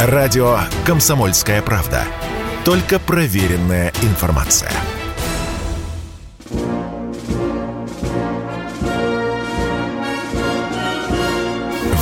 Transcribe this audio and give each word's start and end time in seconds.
Радио 0.00 0.60
«Комсомольская 0.86 1.60
правда». 1.60 2.04
Только 2.64 3.00
проверенная 3.00 3.92
информация. 4.02 4.70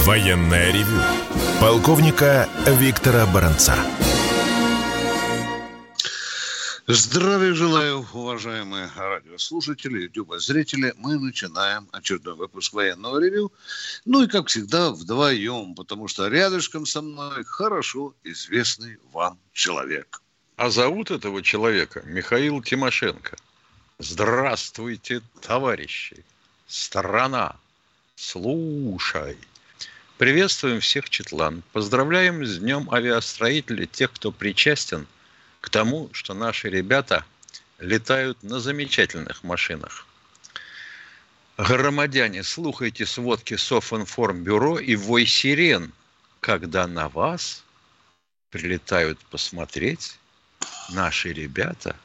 Военная 0.05 0.73
ревю. 0.73 1.01
Полковника 1.59 2.47
Виктора 2.67 3.25
Баранца. 3.25 3.73
Здравия 6.89 7.53
желаю, 7.53 8.07
уважаемые 8.13 8.89
радиослушатели, 8.95 10.03
ютуб-зрители. 10.03 10.95
Мы 10.99 11.19
начинаем 11.19 11.89
очередной 11.91 12.37
выпуск 12.37 12.75
военного 12.75 13.19
ревю. 13.19 13.53
Ну 14.05 14.23
и, 14.23 14.29
как 14.29 14.47
всегда, 14.47 14.93
вдвоем, 14.93 15.75
потому 15.75 16.07
что 16.07 16.29
рядышком 16.29 16.87
со 16.87 17.03
мной 17.03 17.43
хорошо 17.43 18.15
известный 18.23 18.99
вам 19.13 19.37
человек. 19.53 20.23
А 20.55 20.71
зовут 20.71 21.11
этого 21.11 21.43
человека 21.43 22.03
Михаил 22.05 22.63
Тимошенко. 22.63 23.37
Здравствуйте, 23.99 25.23
товарищи! 25.43 26.25
Страна! 26.69 27.57
Слушай! 28.15 29.37
Приветствуем 30.19 30.79
всех 30.79 31.11
Четлан. 31.11 31.65
Поздравляем 31.73 32.47
с 32.47 32.59
Днем 32.59 32.89
авиастроителей 32.93 33.89
тех, 33.89 34.13
кто 34.13 34.31
причастен– 34.31 35.09
к 35.67 35.69
тому, 35.69 36.11
что 36.13 36.33
наши 36.33 36.71
ребята 36.71 37.25
летают 37.81 38.41
на 38.45 38.61
замечательных 38.61 39.43
машинах. 39.43 40.07
Громадяне, 41.59 42.45
слухайте 42.45 43.05
сводки 43.05 43.57
Софинформбюро 43.57 44.79
и 44.79 44.95
вой 44.95 45.27
сирен, 45.27 45.93
когда 46.39 46.87
на 46.87 47.09
вас 47.09 47.65
прилетают 48.51 49.19
посмотреть 49.31 50.21
наши 50.91 51.33
ребята 51.33 51.97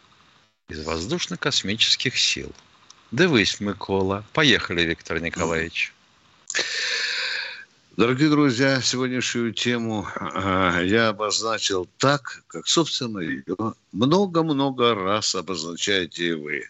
из 0.67 0.83
воздушно-космических 0.83 2.17
сил. 2.17 2.51
Дивись, 3.11 3.59
Микола. 3.59 4.25
Поехали, 4.33 4.81
Виктор 4.81 5.19
Николаевич. 5.19 5.93
Дорогие 8.01 8.29
друзья, 8.29 8.81
сегодняшнюю 8.81 9.53
тему 9.53 10.07
э, 10.15 10.85
я 10.85 11.09
обозначил 11.09 11.87
так, 11.99 12.41
как, 12.47 12.67
собственно, 12.67 13.19
ее 13.19 13.75
много-много 13.91 14.95
раз 14.95 15.35
обозначаете 15.35 16.29
и 16.29 16.33
вы. 16.33 16.69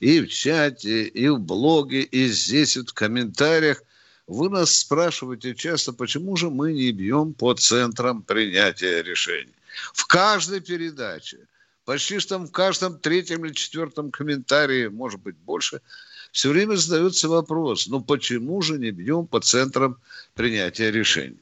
И 0.00 0.20
в 0.20 0.26
чате, 0.26 1.04
и 1.04 1.28
в 1.28 1.38
блоге, 1.38 2.00
и 2.00 2.26
здесь, 2.26 2.76
вот 2.76 2.90
в 2.90 2.94
комментариях. 2.94 3.80
Вы 4.26 4.50
нас 4.50 4.74
спрашиваете 4.76 5.54
часто, 5.54 5.92
почему 5.92 6.34
же 6.34 6.50
мы 6.50 6.72
не 6.72 6.90
бьем 6.90 7.32
по 7.32 7.54
центрам 7.54 8.22
принятия 8.22 9.04
решений. 9.04 9.54
В 9.94 10.04
каждой 10.08 10.58
передаче, 10.58 11.38
почти 11.84 12.18
что 12.18 12.38
в 12.38 12.50
каждом 12.50 12.98
третьем 12.98 13.44
или 13.44 13.52
четвертом 13.52 14.10
комментарии, 14.10 14.88
может 14.88 15.20
быть, 15.20 15.36
больше– 15.36 15.80
все 16.32 16.50
время 16.50 16.76
задается 16.76 17.28
вопрос, 17.28 17.86
ну 17.86 18.00
почему 18.00 18.62
же 18.62 18.78
не 18.78 18.90
бьем 18.90 19.26
по 19.26 19.40
центрам 19.40 19.98
принятия 20.34 20.90
решений? 20.90 21.40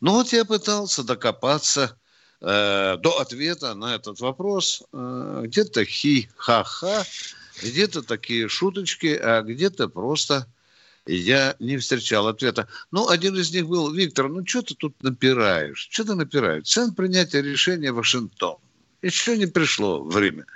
Ну 0.00 0.12
вот 0.12 0.32
я 0.32 0.44
пытался 0.44 1.02
докопаться 1.02 1.96
э, 2.40 2.96
до 2.98 3.20
ответа 3.20 3.74
на 3.74 3.94
этот 3.94 4.20
вопрос. 4.20 4.82
Э, 4.92 5.42
где-то 5.44 5.84
хи-ха-ха, 5.84 7.04
где-то 7.62 8.02
такие 8.02 8.48
шуточки, 8.48 9.18
а 9.20 9.42
где-то 9.42 9.88
просто 9.88 10.46
я 11.06 11.56
не 11.58 11.76
встречал 11.78 12.28
ответа. 12.28 12.68
Ну, 12.90 13.08
один 13.08 13.36
из 13.36 13.52
них 13.52 13.66
был, 13.66 13.92
Виктор, 13.92 14.28
ну 14.28 14.46
что 14.46 14.62
ты 14.62 14.74
тут 14.74 15.02
напираешь? 15.02 15.88
Что 15.90 16.04
ты 16.04 16.14
напираешь? 16.14 16.68
Центр 16.68 16.94
принятия 16.94 17.42
решения 17.42 17.92
Вашингтон. 17.92 18.58
Еще 19.02 19.38
не 19.38 19.46
пришло 19.46 20.02
время. 20.04 20.46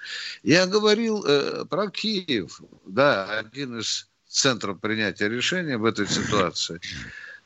Я 0.43 0.67
говорил 0.67 1.25
э, 1.25 1.65
про 1.65 1.91
Киев, 1.91 2.61
да, 2.87 3.39
один 3.39 3.79
из 3.79 4.09
центров 4.29 4.81
принятия 4.81 5.29
решения 5.29 5.79
в 5.79 5.85
этой 5.85 6.07
ситуации. 6.07 6.81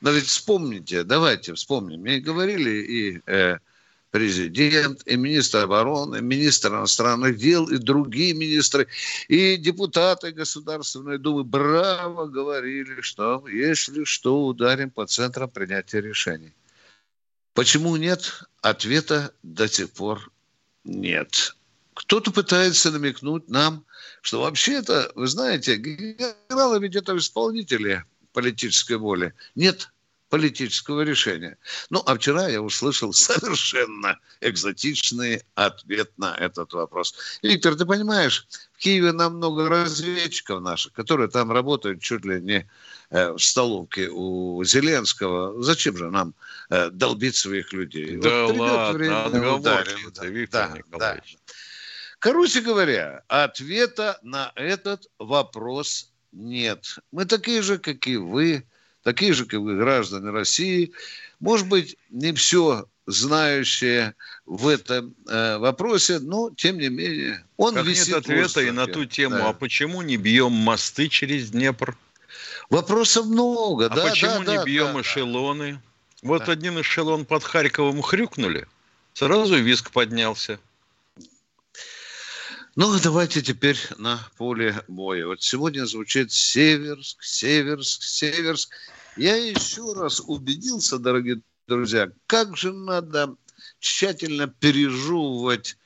Но 0.00 0.10
ведь 0.10 0.26
вспомните, 0.26 1.04
давайте 1.04 1.54
вспомним. 1.54 2.00
Мне 2.00 2.18
говорили 2.18 2.70
и 2.70 3.20
э, 3.26 3.58
президент, 4.10 5.06
и 5.06 5.16
министр 5.16 5.64
обороны, 5.64 6.16
и 6.16 6.22
министр 6.22 6.70
иностранных 6.70 7.36
дел, 7.36 7.68
и 7.68 7.76
другие 7.78 8.34
министры, 8.34 8.88
и 9.28 9.56
депутаты 9.56 10.32
Государственной 10.32 11.18
Думы 11.18 11.44
браво 11.44 12.26
говорили, 12.26 13.00
что 13.02 13.46
если 13.48 14.04
что, 14.04 14.46
ударим 14.46 14.90
по 14.90 15.06
центрам 15.06 15.48
принятия 15.48 16.00
решений. 16.00 16.52
Почему 17.54 17.96
нет? 17.96 18.42
Ответа 18.62 19.32
до 19.42 19.68
сих 19.68 19.90
пор 19.90 20.30
нет. 20.84 21.56
Кто-то 21.94 22.30
пытается 22.30 22.90
намекнуть 22.90 23.48
нам, 23.48 23.84
что 24.22 24.40
вообще-то, 24.40 25.10
вы 25.14 25.26
знаете, 25.26 25.76
генералы 25.76 26.80
ведь 26.80 26.96
это 26.96 27.16
исполнители 27.16 28.04
политической 28.32 28.96
воли. 28.96 29.34
Нет 29.54 29.90
политического 30.28 31.02
решения. 31.02 31.56
Ну, 31.90 32.02
а 32.06 32.14
вчера 32.14 32.48
я 32.48 32.62
услышал 32.62 33.12
совершенно 33.12 34.18
экзотичный 34.40 35.42
ответ 35.54 36.10
на 36.18 36.34
этот 36.36 36.72
вопрос. 36.72 37.14
Виктор, 37.42 37.74
ты 37.76 37.86
понимаешь, 37.86 38.46
в 38.72 38.78
Киеве 38.78 39.12
намного 39.12 39.68
разведчиков 39.68 40.60
наших, 40.62 40.92
которые 40.92 41.28
там 41.28 41.50
работают 41.50 42.00
чуть 42.00 42.24
ли 42.24 42.40
не 42.40 42.70
э, 43.10 43.32
в 43.32 43.38
столовке 43.38 44.08
у 44.10 44.62
Зеленского. 44.64 45.62
Зачем 45.62 45.96
же 45.96 46.10
нам 46.10 46.34
э, 46.70 46.90
долбить 46.90 47.36
своих 47.36 47.72
людей? 47.72 48.16
Да 48.16 48.46
вот 48.46 48.56
ладно, 48.56 48.98
время, 48.98 49.52
ударим, 49.54 50.12
да, 50.14 50.26
Виктор 50.26 50.68
да, 50.68 50.76
Николаевич. 50.78 51.38
Да. 51.46 51.52
Короче 52.20 52.60
говоря, 52.60 53.22
ответа 53.28 54.18
на 54.22 54.52
этот 54.56 55.08
вопрос 55.18 56.10
нет. 56.32 56.98
Мы 57.12 57.24
такие 57.26 57.62
же, 57.62 57.78
как 57.78 58.06
и 58.08 58.16
вы, 58.16 58.64
такие 59.08 59.32
же, 59.32 59.46
как 59.46 59.60
вы, 59.60 59.76
граждане 59.76 60.30
России. 60.30 60.92
Может 61.40 61.66
быть, 61.66 61.96
не 62.10 62.34
все 62.34 62.86
знающие 63.06 64.14
в 64.44 64.68
этом 64.68 65.14
э, 65.26 65.56
вопросе, 65.56 66.18
но 66.18 66.50
тем 66.54 66.76
не 66.76 66.90
менее 66.90 67.42
он 67.56 67.74
как 67.74 67.86
висит 67.86 68.08
нет 68.08 68.16
ответа 68.18 68.60
и 68.60 68.70
на 68.70 68.86
ту 68.86 69.06
тему, 69.06 69.36
да. 69.36 69.48
а 69.48 69.52
почему 69.54 70.02
не 70.02 70.18
бьем 70.18 70.52
мосты 70.52 71.08
через 71.08 71.50
Днепр? 71.50 71.96
Вопросов 72.68 73.24
много, 73.26 73.86
а 73.86 73.88
да. 73.88 74.04
А 74.04 74.10
почему 74.10 74.44
да, 74.44 74.52
не 74.52 74.58
да, 74.58 74.64
бьем 74.64 74.92
да, 74.92 75.00
эшелоны? 75.00 75.72
Да. 75.72 75.80
Вот 76.20 76.44
да. 76.44 76.52
один 76.52 76.78
эшелон 76.78 77.24
под 77.24 77.44
Харьковом 77.44 78.02
хрюкнули, 78.02 78.66
сразу 79.14 79.56
виск 79.56 79.90
поднялся. 79.90 80.60
Ну, 82.76 82.96
давайте 83.00 83.40
теперь 83.40 83.78
на 83.96 84.20
поле 84.36 84.84
боя. 84.86 85.26
Вот 85.26 85.42
сегодня 85.42 85.86
звучит 85.86 86.30
Северск, 86.30 87.22
Северск, 87.22 88.02
Северск. 88.02 88.70
Я 89.18 89.34
еще 89.34 89.94
раз 89.94 90.22
убедился, 90.24 90.96
дорогие 90.96 91.40
друзья, 91.66 92.08
как 92.28 92.56
же 92.56 92.72
надо 92.72 93.34
тщательно 93.80 94.46
пережевывать 94.46 95.76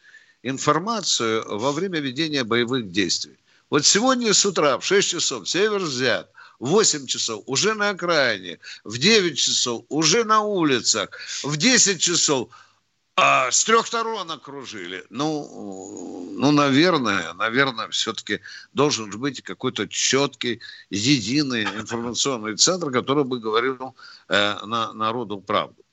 информацию 0.43 1.43
во 1.49 1.73
время 1.73 2.01
ведения 2.01 2.45
боевых 2.45 2.91
действий. 2.91 3.39
Вот 3.71 3.87
сегодня 3.87 4.35
с 4.35 4.45
утра 4.45 4.79
в 4.79 4.85
6 4.85 5.09
часов 5.09 5.49
север 5.49 5.79
взят, 5.79 6.31
в 6.61 6.69
8 6.69 7.07
часов 7.07 7.43
уже 7.47 7.73
на 7.73 7.89
окраине, 7.89 8.59
в 8.85 8.99
9 8.99 9.39
часов 9.39 9.87
уже 9.89 10.25
на 10.25 10.43
улицах, 10.43 11.09
в 11.43 11.57
10 11.57 12.03
часов 12.03 12.51
а 13.17 13.51
с 13.51 13.65
трех 13.65 13.87
сторон 13.87 14.31
окружили. 14.31 15.05
Ну, 15.11 16.33
ну, 16.35 16.51
наверное, 16.51 17.35
наверное, 17.35 17.89
все-таки 17.89 18.41
должен 18.73 19.11
быть 19.11 19.43
какой-то 19.43 19.87
четкий, 19.87 20.61
единый 20.91 21.65
информационный 21.65 22.57
центр, 22.57 22.91
который 22.91 23.25
бы 23.25 23.39
говорил 23.39 23.95
э, 24.29 24.57
на, 24.65 24.93
народу 24.95 25.39
правду. 25.39 25.85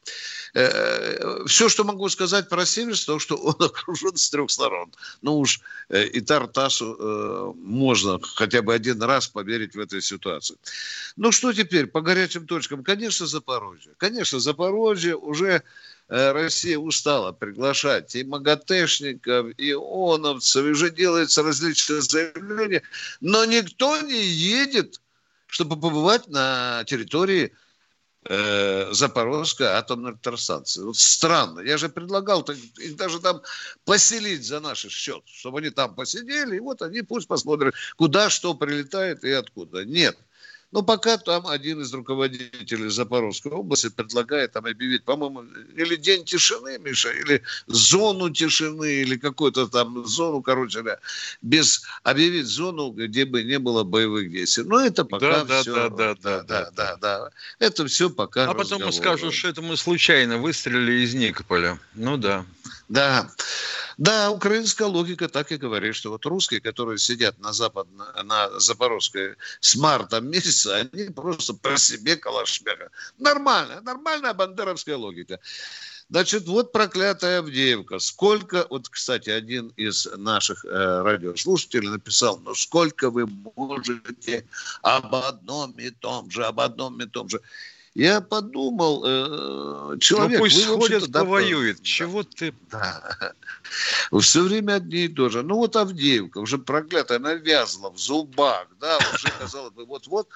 Э, 0.53 1.46
все, 1.46 1.69
что 1.69 1.83
могу 1.83 2.10
сказать 2.10 2.50
про 2.50 2.66
Северс, 2.66 3.06
то, 3.06 3.19
что 3.19 3.36
он 3.36 3.56
окружен 3.60 4.16
с 4.16 4.30
трех 4.30 4.50
сторон. 4.50 4.92
Ну 5.21 5.39
уж 5.39 5.62
э, 5.89 6.06
и 6.07 6.21
Тартасу 6.21 6.95
э, 7.00 7.54
можно 7.56 8.19
хотя 8.21 8.62
бы 8.62 8.74
один 8.74 9.01
раз 9.04 9.27
поверить 9.27 9.75
в 9.75 9.80
этой 9.80 10.01
ситуации. 10.01 10.57
Ну 11.16 11.31
что 11.31 11.54
теперь 11.54 11.88
по 11.88 12.01
горячим 12.01 12.48
точкам? 12.48 12.83
Конечно, 12.83 13.27
Запорожье. 13.27 13.94
Конечно, 13.98 14.39
Запорожье 14.39 15.16
уже 15.16 15.63
Россия 16.09 16.77
устала 16.77 17.31
приглашать 17.31 18.15
и 18.15 18.23
МАГАТЭшников, 18.23 19.53
и 19.57 19.73
ООНовцев, 19.73 20.65
и 20.65 20.69
уже 20.69 20.89
делаются 20.89 21.44
различные 21.44 22.01
заявления, 22.01 22.81
но 23.21 23.45
никто 23.45 24.01
не 24.01 24.19
едет, 24.19 25.00
чтобы 25.45 25.79
побывать 25.79 26.27
на 26.27 26.83
территории 26.85 27.53
э, 28.25 28.91
Запорожской 28.91 29.67
атомной 29.67 30.11
электростанции. 30.11 30.81
Вот 30.81 30.97
странно. 30.97 31.59
Я 31.59 31.77
же 31.77 31.89
предлагал 31.89 32.41
их 32.41 32.95
даже 32.95 33.19
там 33.19 33.41
поселить 33.85 34.44
за 34.44 34.59
наш 34.59 34.88
счет, 34.88 35.21
чтобы 35.27 35.59
они 35.59 35.69
там 35.69 35.94
посидели, 35.94 36.57
и 36.57 36.59
вот 36.59 36.81
они 36.81 37.03
пусть 37.03 37.27
посмотрят, 37.27 37.75
куда 37.97 38.31
что 38.31 38.56
прилетает 38.56 39.23
и 39.23 39.31
откуда. 39.31 39.85
Нет. 39.85 40.17
Но 40.71 40.83
пока 40.83 41.18
там 41.18 41.48
один 41.48 41.81
из 41.81 41.92
руководителей 41.94 42.89
Запорожской 42.89 43.51
области 43.51 43.89
предлагает 43.89 44.51
там 44.51 44.66
объявить, 44.66 45.04
по-моему, 45.04 45.44
или 45.75 45.95
день 45.95 46.25
тишины, 46.25 46.77
Миша, 46.77 47.10
или 47.10 47.42
зону 47.66 48.30
тишины, 48.30 49.01
или 49.01 49.18
какую-то 49.18 49.68
там 49.68 50.06
зону, 50.06 50.44
короче 50.44 50.81
говоря, 50.81 51.00
без 51.42 51.83
объявить 52.04 52.45
зону, 52.45 52.92
где 52.92 53.25
бы 53.25 53.44
не 53.44 53.57
было 53.57 53.83
боевых 53.83 54.31
действий. 54.31 54.63
Но 54.63 54.80
это 54.80 55.06
пока 55.06 55.44
да, 55.44 55.62
все... 55.62 55.74
Да, 55.74 55.89
да, 55.89 56.16
да, 56.16 56.44
да, 56.44 56.71
да, 56.75 56.98
да. 56.98 57.30
Это 57.57 57.88
все 57.88 58.12
пока 58.12 58.44
А 58.44 58.54
потом 58.54 58.81
разговоры. 58.81 58.92
скажут, 58.94 59.33
что 59.33 59.48
это 59.48 59.63
мы 59.63 59.75
случайно 59.75 60.38
выстрелили 60.38 61.04
из 61.04 61.16
Никополя. 61.16 61.80
Ну 61.95 62.18
да. 62.18 62.45
Да. 62.89 63.30
Да, 63.97 64.31
украинская 64.31 64.88
логика 64.88 65.27
так 65.27 65.51
и 65.51 65.57
говорит, 65.57 65.95
что 65.95 66.09
вот 66.09 66.25
русские, 66.25 66.62
которые 66.62 66.97
сидят 66.97 67.38
на, 67.39 67.53
запад, 67.53 67.88
на 68.24 68.59
Запорожской 68.59 69.36
с 69.59 69.75
марта 69.75 70.21
месяца, 70.21 70.75
они 70.75 71.09
просто 71.09 71.53
по 71.53 71.77
себе 71.77 72.15
калашмяка. 72.15 72.89
Нормально, 73.19 73.81
нормальная 73.81 74.33
бандеровская 74.33 74.95
логика. 74.95 75.39
Значит, 76.09 76.47
вот 76.47 76.71
проклятая 76.71 77.39
Авдеевка. 77.39 78.00
Сколько, 78.00 78.65
вот, 78.69 78.89
кстати, 78.89 79.30
один 79.30 79.68
из 79.77 80.07
наших 80.18 80.65
э, 80.65 81.01
радиослушателей 81.03 81.89
написал, 81.89 82.39
ну 82.39 82.56
сколько 82.56 83.12
вы 83.12 83.27
можете 83.27 84.47
об 84.81 85.13
одном 85.13 85.71
и 85.74 85.92
том 85.92 86.31
же, 86.31 86.45
об 86.45 86.59
одном 86.62 87.00
и 87.01 87.06
том 87.06 87.30
же. 87.30 87.39
Я 87.95 88.21
подумал, 88.21 89.03
э, 89.06 89.97
человек... 90.00 90.39
Ну 90.39 90.45
пусть 90.45 90.63
сходит, 90.63 91.07
да, 91.09 91.19
повоюет. 91.21 91.77
Да, 91.77 91.83
Чего 91.83 92.24
ты... 92.24 92.53
Да. 92.71 93.33
Все 94.21 94.41
время 94.41 94.75
одни 94.75 95.06
и 95.06 95.07
то 95.07 95.30
же. 95.30 95.44
Ну 95.44 95.56
вот 95.56 95.75
Авдеевка, 95.75 96.38
уже 96.38 96.57
проклятая, 96.57 97.19
навязла 97.19 97.89
в 97.89 97.97
зубах, 97.97 98.68
да, 98.80 98.97
уже 99.13 99.27
казалось 99.39 99.74
бы, 99.74 99.86
вот-вот 99.86 100.30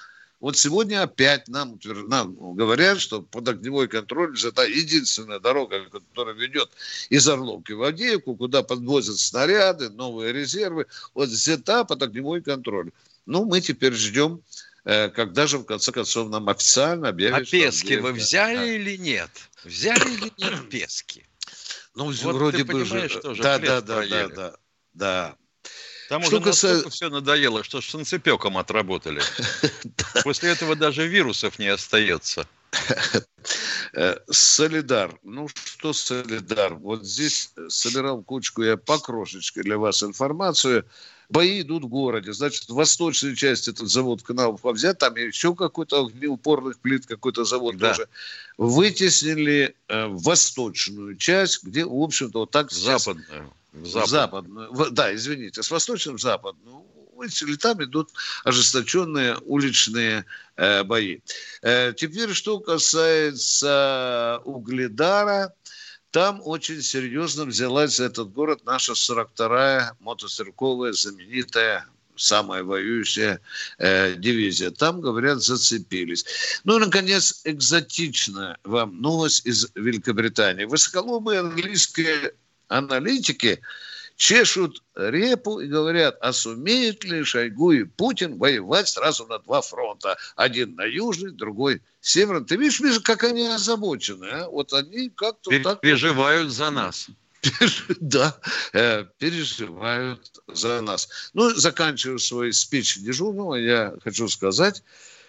вот 0.44 0.58
сегодня 0.58 1.02
опять 1.02 1.48
нам, 1.48 1.78
нам 2.06 2.54
говорят, 2.54 3.00
что 3.00 3.22
под 3.22 3.48
огневой 3.48 3.88
контроль 3.88 4.36
это 4.38 4.64
единственная 4.64 5.40
дорога, 5.40 5.88
которая 5.88 6.34
ведет 6.34 6.70
из 7.08 7.26
Орловки 7.26 7.72
в 7.72 7.82
Авдеевку, 7.82 8.36
куда 8.36 8.62
подвозят 8.62 9.18
снаряды, 9.18 9.88
новые 9.88 10.34
резервы. 10.34 10.84
Вот 11.14 11.30
взята 11.30 11.84
под 11.84 12.02
огневой 12.02 12.42
контроль. 12.42 12.90
Ну, 13.24 13.46
мы 13.46 13.62
теперь 13.62 13.94
ждем 13.94 14.42
когда 14.84 15.46
же, 15.46 15.58
в 15.58 15.64
конце 15.64 15.92
концов, 15.92 16.28
нам 16.28 16.48
официально 16.48 17.08
объявят... 17.08 17.42
А 17.42 17.44
Пески 17.44 17.96
вы 17.96 18.12
взяли 18.12 18.56
да. 18.56 18.64
или 18.66 18.96
нет? 18.96 19.30
Взяли 19.64 20.12
или 20.12 20.32
нет 20.36 20.68
Пески? 20.70 21.26
Ну, 21.94 22.06
вот 22.06 22.34
вроде 22.34 22.64
бы 22.64 22.84
же... 22.84 23.08
Тоже 23.08 23.42
да, 23.42 23.58
да, 23.58 23.80
да, 23.80 24.06
да, 24.06 24.28
да, 24.28 24.56
да. 24.92 25.36
Там 26.08 26.22
что 26.22 26.36
уже 26.36 26.44
касается... 26.44 26.90
все 26.90 27.08
надоело, 27.08 27.64
что 27.64 27.80
с 27.80 27.86
санцепеком 27.86 28.58
отработали. 28.58 29.22
После 30.24 30.50
этого 30.50 30.76
даже 30.76 31.06
вирусов 31.06 31.58
не 31.58 31.68
остается. 31.68 32.46
Э, 33.96 34.16
солидар. 34.28 35.16
Ну 35.22 35.46
что 35.46 35.92
Солидар? 35.92 36.74
Вот 36.74 37.06
здесь 37.06 37.52
собирал 37.68 38.22
кучку 38.22 38.64
я 38.64 38.76
по 38.76 38.98
крошечке 38.98 39.62
для 39.62 39.78
вас 39.78 40.02
информацию. 40.02 40.84
Бои 41.28 41.62
идут 41.62 41.84
в 41.84 41.88
городе. 41.88 42.32
Значит, 42.32 42.68
в 42.68 42.74
восточной 42.74 43.34
части 43.34 43.70
этот 43.70 43.88
завод 43.88 44.22
каналов 44.22 44.60
взят, 44.62 44.98
там 44.98 45.16
еще 45.16 45.54
какой-то 45.54 46.06
огнеупорных 46.06 46.78
плит, 46.78 47.06
какой-то 47.06 47.44
завод 47.44 47.76
да. 47.76 47.90
тоже. 47.90 48.08
Вытеснили 48.58 49.74
э, 49.88 50.06
восточную 50.06 51.16
часть, 51.16 51.64
где, 51.64 51.84
в 51.84 52.02
общем-то, 52.02 52.40
вот 52.40 52.50
так... 52.50 52.70
Западную. 52.70 53.52
Западную. 53.72 54.06
западную. 54.06 54.90
Да, 54.90 55.14
извините, 55.14 55.62
с 55.62 55.70
восточным 55.70 56.16
в 56.16 56.20
западную 56.20 56.84
там 57.60 57.82
идут 57.82 58.10
ожесточенные 58.44 59.36
уличные 59.44 60.24
э, 60.56 60.82
бои. 60.84 61.18
Э, 61.62 61.92
теперь, 61.96 62.32
что 62.32 62.60
касается 62.60 64.40
Угледара, 64.44 65.54
там 66.14 66.40
очень 66.44 66.80
серьезно 66.80 67.44
взялась 67.44 67.96
за 67.96 68.04
этот 68.04 68.32
город 68.32 68.60
наша 68.64 68.92
42-я 68.92 69.96
мотострелковая 69.98 70.92
знаменитая 70.92 71.86
самая 72.14 72.62
воюющая 72.62 73.40
э, 73.78 74.14
дивизия. 74.14 74.70
Там, 74.70 75.00
говорят, 75.00 75.42
зацепились. 75.42 76.24
Ну 76.62 76.76
и, 76.76 76.84
наконец, 76.84 77.40
экзотичная 77.42 78.58
вам 78.62 79.02
новость 79.02 79.44
из 79.44 79.66
Великобритании. 79.74 80.66
Высоколобые 80.66 81.40
английские 81.40 82.34
аналитики 82.68 83.60
чешут 84.16 84.82
репу 84.94 85.60
и 85.60 85.66
говорят, 85.66 86.16
а 86.20 86.32
сумеют 86.32 87.04
ли 87.04 87.24
Шойгу 87.24 87.72
и 87.72 87.84
Путин 87.84 88.38
воевать 88.38 88.88
сразу 88.88 89.26
на 89.26 89.38
два 89.38 89.60
фронта? 89.60 90.16
Один 90.36 90.74
на 90.74 90.84
южный, 90.84 91.32
другой 91.32 91.82
северный. 92.00 92.46
Ты 92.46 92.56
видишь, 92.56 92.80
видишь, 92.80 93.00
как 93.00 93.24
они 93.24 93.46
озабочены, 93.46 94.26
а? 94.26 94.48
Вот 94.48 94.72
они 94.72 95.10
как-то 95.10 95.50
так... 95.62 95.80
Переживают 95.80 96.50
за 96.50 96.70
нас. 96.70 97.08
Да, 98.00 98.38
э, 98.72 99.04
переживают 99.18 100.40
за 100.48 100.80
нас. 100.80 101.30
Ну, 101.34 101.50
заканчиваю 101.50 102.18
свой 102.18 102.52
спич 102.52 102.98
дежурного, 102.98 103.56
я 103.56 103.94
хочу 104.02 104.28
сказать, 104.28 104.82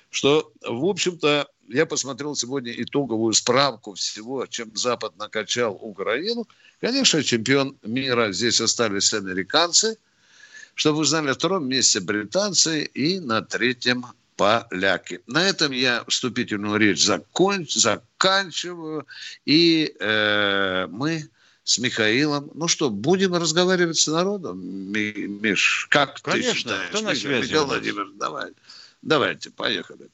что, 0.10 0.52
в 0.62 0.86
общем-то, 0.86 1.48
я 1.68 1.86
посмотрел 1.86 2.36
сегодня 2.36 2.72
итоговую 2.72 3.34
справку 3.34 3.94
всего, 3.94 4.46
чем 4.46 4.76
Запад 4.76 5.18
накачал 5.18 5.78
Украину. 5.82 6.48
Конечно, 6.82 7.24
чемпион 7.24 7.78
мира 7.84 8.32
здесь 8.32 8.62
остались 8.62 9.14
американцы. 9.14 9.98
Чтобы 10.74 11.00
вы 11.00 11.06
знали, 11.06 11.28
на 11.28 11.34
втором 11.34 11.68
месте 11.68 12.02
британцы 12.02 12.84
и 12.84 13.20
на 13.20 13.42
третьем 13.42 14.06
поляки. 14.36 15.22
На 15.26 15.48
этом 15.48 15.72
я 15.72 16.04
вступительную 16.08 16.78
речь 16.78 17.04
законч, 17.04 17.74
заканчиваю. 17.74 19.08
И 19.46 19.96
э, 20.00 20.88
мы 20.88 21.30
с 21.64 21.80
Михаилом. 21.80 22.52
Ну 22.54 22.68
что, 22.68 22.90
будем 22.90 23.34
разговаривать 23.36 23.98
с 23.98 24.08
народом? 24.08 24.60
Миш, 24.60 25.88
как 25.90 26.22
Конечно, 26.22 26.52
ты 26.52 26.58
считаешь? 26.58 26.90
Кто 26.90 27.02
на 27.02 27.16
связи 27.16 27.44
Михаил 27.44 27.66
Владимирович, 27.66 28.14
давай. 28.18 28.52
Давайте, 29.02 29.50
поехали. 29.52 30.10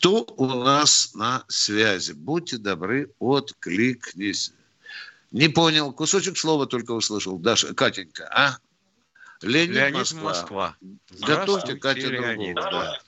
Кто 0.00 0.24
у 0.38 0.46
нас 0.46 1.14
на 1.14 1.44
связи? 1.48 2.12
Будьте 2.12 2.56
добры, 2.56 3.10
откликнись. 3.20 4.50
Не 5.30 5.48
понял, 5.48 5.92
кусочек 5.92 6.38
слова 6.38 6.64
только 6.64 6.92
услышал. 6.92 7.36
Даша, 7.36 7.74
Катенька, 7.74 8.26
а? 8.34 8.56
Леонид, 9.42 9.76
Леонид 9.76 9.96
Москва. 9.98 10.22
Москва. 10.22 10.76
Готовьте 11.20 11.76
Катя 11.76 12.06
Леонид. 12.08 12.56
Да. 12.56 12.98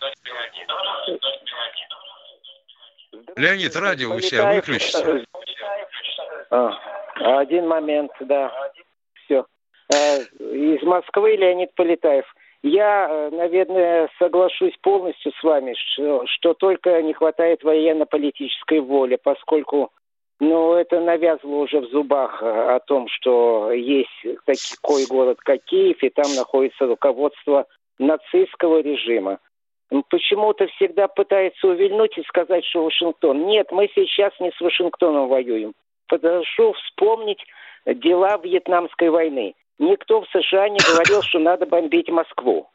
Леонид, 3.37 3.75
радио 3.75 4.15
у 4.15 4.21
себя 4.21 4.55
выключите. 4.55 5.25
А, 6.51 7.41
один 7.41 7.69
момент, 7.69 8.13
да. 8.21 8.53
Все. 9.25 9.47
Э, 9.89 10.21
из 10.21 10.83
Москвы 10.83 11.37
Леонид 11.37 11.75
Полетаев. 11.75 12.27
Я, 12.63 13.09
э, 13.11 13.31
наверное, 13.31 14.09
соглашусь 14.19 14.77
полностью 14.83 15.33
с 15.33 15.43
вами, 15.43 15.75
что, 15.77 16.25
что 16.27 16.55
только 16.55 17.03
не 17.03 17.13
хватает 17.13 17.65
военно-политической 17.65 18.81
воли, 18.81 19.19
поскольку 19.23 19.91
ну, 20.39 20.75
это 20.75 21.01
навязывало 21.01 21.65
уже 21.65 21.81
в 21.81 21.91
зубах 21.91 22.41
э, 22.43 22.47
о 22.47 22.79
том, 22.81 23.09
что 23.09 23.73
есть 23.73 24.27
такой 24.45 25.07
город, 25.07 25.39
как 25.41 25.65
Киев, 25.65 26.03
и 26.03 26.11
там 26.11 26.35
находится 26.37 26.87
руководство 26.87 27.67
нацистского 27.99 28.81
режима. 28.81 29.39
Почему-то 30.09 30.69
всегда 30.69 31.07
пытается 31.09 31.69
увильнуть 31.69 32.17
и 32.17 32.23
сказать, 32.23 32.65
что 32.65 32.85
Вашингтон. 32.85 33.47
Нет, 33.47 33.71
мы 33.73 33.91
сейчас 33.95 34.33
не 34.41 34.51
с 34.51 34.61
Вашингтоном 34.61 35.29
воюем. 35.29 35.75
Прошу 36.07 36.73
вспомнить 36.73 37.45
дела 37.87 38.39
Вьетнамской 38.43 39.11
войны. 39.11 39.55
Никто 39.79 40.23
в 40.23 40.27
США 40.31 40.69
не 40.69 40.79
говорил, 40.79 41.23
что 41.23 41.39
надо 41.39 41.67
бомбить 41.67 42.09
Москву. 42.09 42.69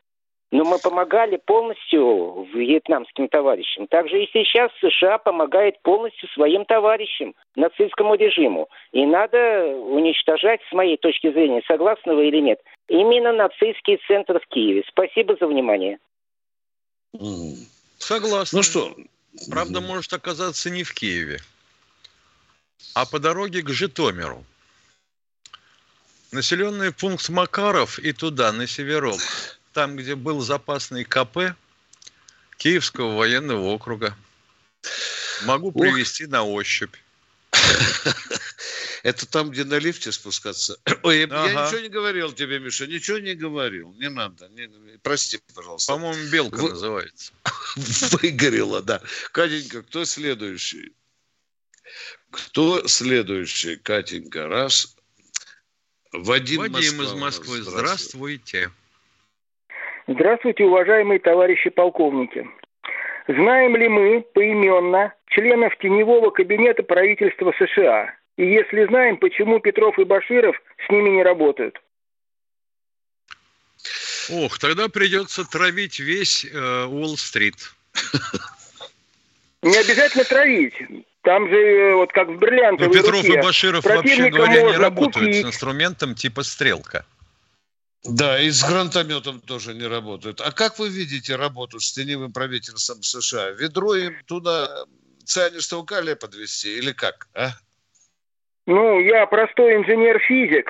Но 0.50 0.64
мы 0.64 0.80
помогали 0.80 1.36
полностью 1.46 2.48
вьетнамским 2.54 3.28
товарищам. 3.28 3.88
Также 3.88 4.24
и 4.24 4.30
сейчас 4.32 4.72
США 4.80 5.18
помогает 5.18 5.82
полностью 5.82 6.30
своим 6.30 6.64
товарищам, 6.64 7.36
нацистскому 7.56 8.16
режиму. 8.16 8.70
И 8.94 9.06
надо 9.06 9.66
уничтожать, 9.76 10.62
с 10.70 10.74
моей 10.74 10.96
точки 10.98 11.32
зрения, 11.32 11.62
согласны 11.68 12.16
вы 12.16 12.30
или 12.30 12.40
нет, 12.40 12.62
именно 12.88 13.34
нацистский 13.34 14.00
центр 14.08 14.40
в 14.40 14.48
Киеве. 14.48 14.84
Спасибо 14.88 15.36
за 15.38 15.48
внимание. 15.48 16.00
Согласен. 17.98 18.58
Ну 18.58 18.64
что? 18.64 18.96
Правда, 19.50 19.82
может 19.82 20.14
оказаться 20.14 20.70
не 20.70 20.84
в 20.84 20.94
Киеве, 20.94 21.40
а 22.96 23.06
по 23.06 23.20
дороге 23.20 23.62
к 23.62 23.70
Житомиру. 23.70 24.44
Населенный 26.32 26.92
пункт 26.92 27.30
Макаров 27.30 28.00
и 28.00 28.12
туда, 28.12 28.52
на 28.52 28.68
северок, 28.68 29.22
там, 29.74 29.96
где 29.96 30.16
был 30.16 30.42
запасный 30.42 31.06
КП 31.06 31.56
Киевского 32.58 33.16
военного 33.16 33.68
округа. 33.68 34.16
Могу 35.44 35.72
привести 35.72 36.26
на 36.26 36.44
ощупь. 36.44 36.96
Это 39.04 39.26
там, 39.26 39.52
где 39.52 39.64
на 39.64 39.80
лифте 39.80 40.12
спускаться? 40.12 40.78
Ой, 41.04 41.26
ага. 41.26 41.48
я 41.50 41.66
ничего 41.66 41.80
не 41.80 41.90
говорил 41.90 42.34
тебе, 42.34 42.60
Миша, 42.60 42.88
ничего 42.88 43.20
не 43.20 43.36
говорил. 43.36 43.94
Не 43.94 44.10
надо. 44.10 44.50
Не, 44.50 44.68
прости, 45.02 45.40
пожалуйста. 45.56 45.94
По-моему, 45.94 46.30
белка 46.30 46.58
Вы... 46.58 46.70
называется. 46.72 47.32
Выгорела, 48.22 48.82
да. 48.82 49.02
Катенька, 49.32 49.84
кто 49.84 50.04
следующий? 50.04 50.94
Кто 52.32 52.86
следующий, 52.88 53.78
Катенька? 53.78 54.48
Раз. 54.48 54.97
Вадим, 56.14 56.62
Вадим 56.62 56.98
Москва. 56.98 57.06
из 57.06 57.14
Москвы. 57.14 57.58
Здравствуйте. 57.62 58.72
Здравствуйте, 60.08 60.64
уважаемые 60.64 61.20
товарищи 61.20 61.70
полковники. 61.70 62.48
Знаем 63.28 63.76
ли 63.76 63.90
мы 63.90 64.22
поименно 64.34 65.14
членов 65.28 65.78
теневого 65.78 66.30
кабинета 66.30 66.84
правительства 66.84 67.54
США? 67.58 68.14
И 68.38 68.46
если 68.46 68.86
знаем, 68.86 69.18
почему 69.18 69.60
Петров 69.60 70.00
и 70.00 70.06
Баширов 70.06 70.56
с 70.86 70.90
ними 70.90 71.10
не 71.10 71.24
работают? 71.24 71.82
Ох, 74.30 74.60
тогда 74.60 74.88
придется 74.88 75.50
травить 75.50 76.00
весь 76.00 76.46
э, 76.46 76.86
Уолл-стрит. 76.86 77.74
Не 79.62 79.76
обязательно 79.78 80.24
травить. 80.24 80.76
Там 81.28 81.50
же, 81.50 81.58
э, 81.58 81.94
вот 81.94 82.14
как 82.14 82.30
в 82.30 82.38
бриллиантовой 82.38 82.88
ну, 82.88 82.94
Петров 82.94 83.22
руке, 83.22 83.34
и 83.34 83.42
Баширов, 83.42 83.84
вообще 83.84 84.30
говоря, 84.30 84.62
не 84.62 84.78
работают 84.78 85.26
купить. 85.26 85.44
с 85.44 85.48
инструментом 85.50 86.16
типа 86.16 86.42
стрелка. 86.42 87.06
Да, 88.06 88.40
и 88.40 88.50
с 88.50 88.64
гранатометом 88.64 89.42
тоже 89.42 89.74
не 89.74 89.86
работают. 89.86 90.40
А 90.40 90.54
как 90.54 90.80
вы 90.80 90.88
видите 90.88 91.36
работу 91.36 91.82
с 91.82 91.92
теневым 91.92 92.32
правительством 92.32 93.04
США? 93.04 93.50
Ведро 93.50 93.96
им 93.96 94.16
туда 94.26 94.86
цианистого 95.26 95.84
калия 95.84 96.16
подвести 96.16 96.78
или 96.78 96.94
как? 96.94 97.28
А? 97.34 97.50
Ну, 98.66 99.02
я 99.02 99.26
простой 99.26 99.76
инженер-физик. 99.76 100.70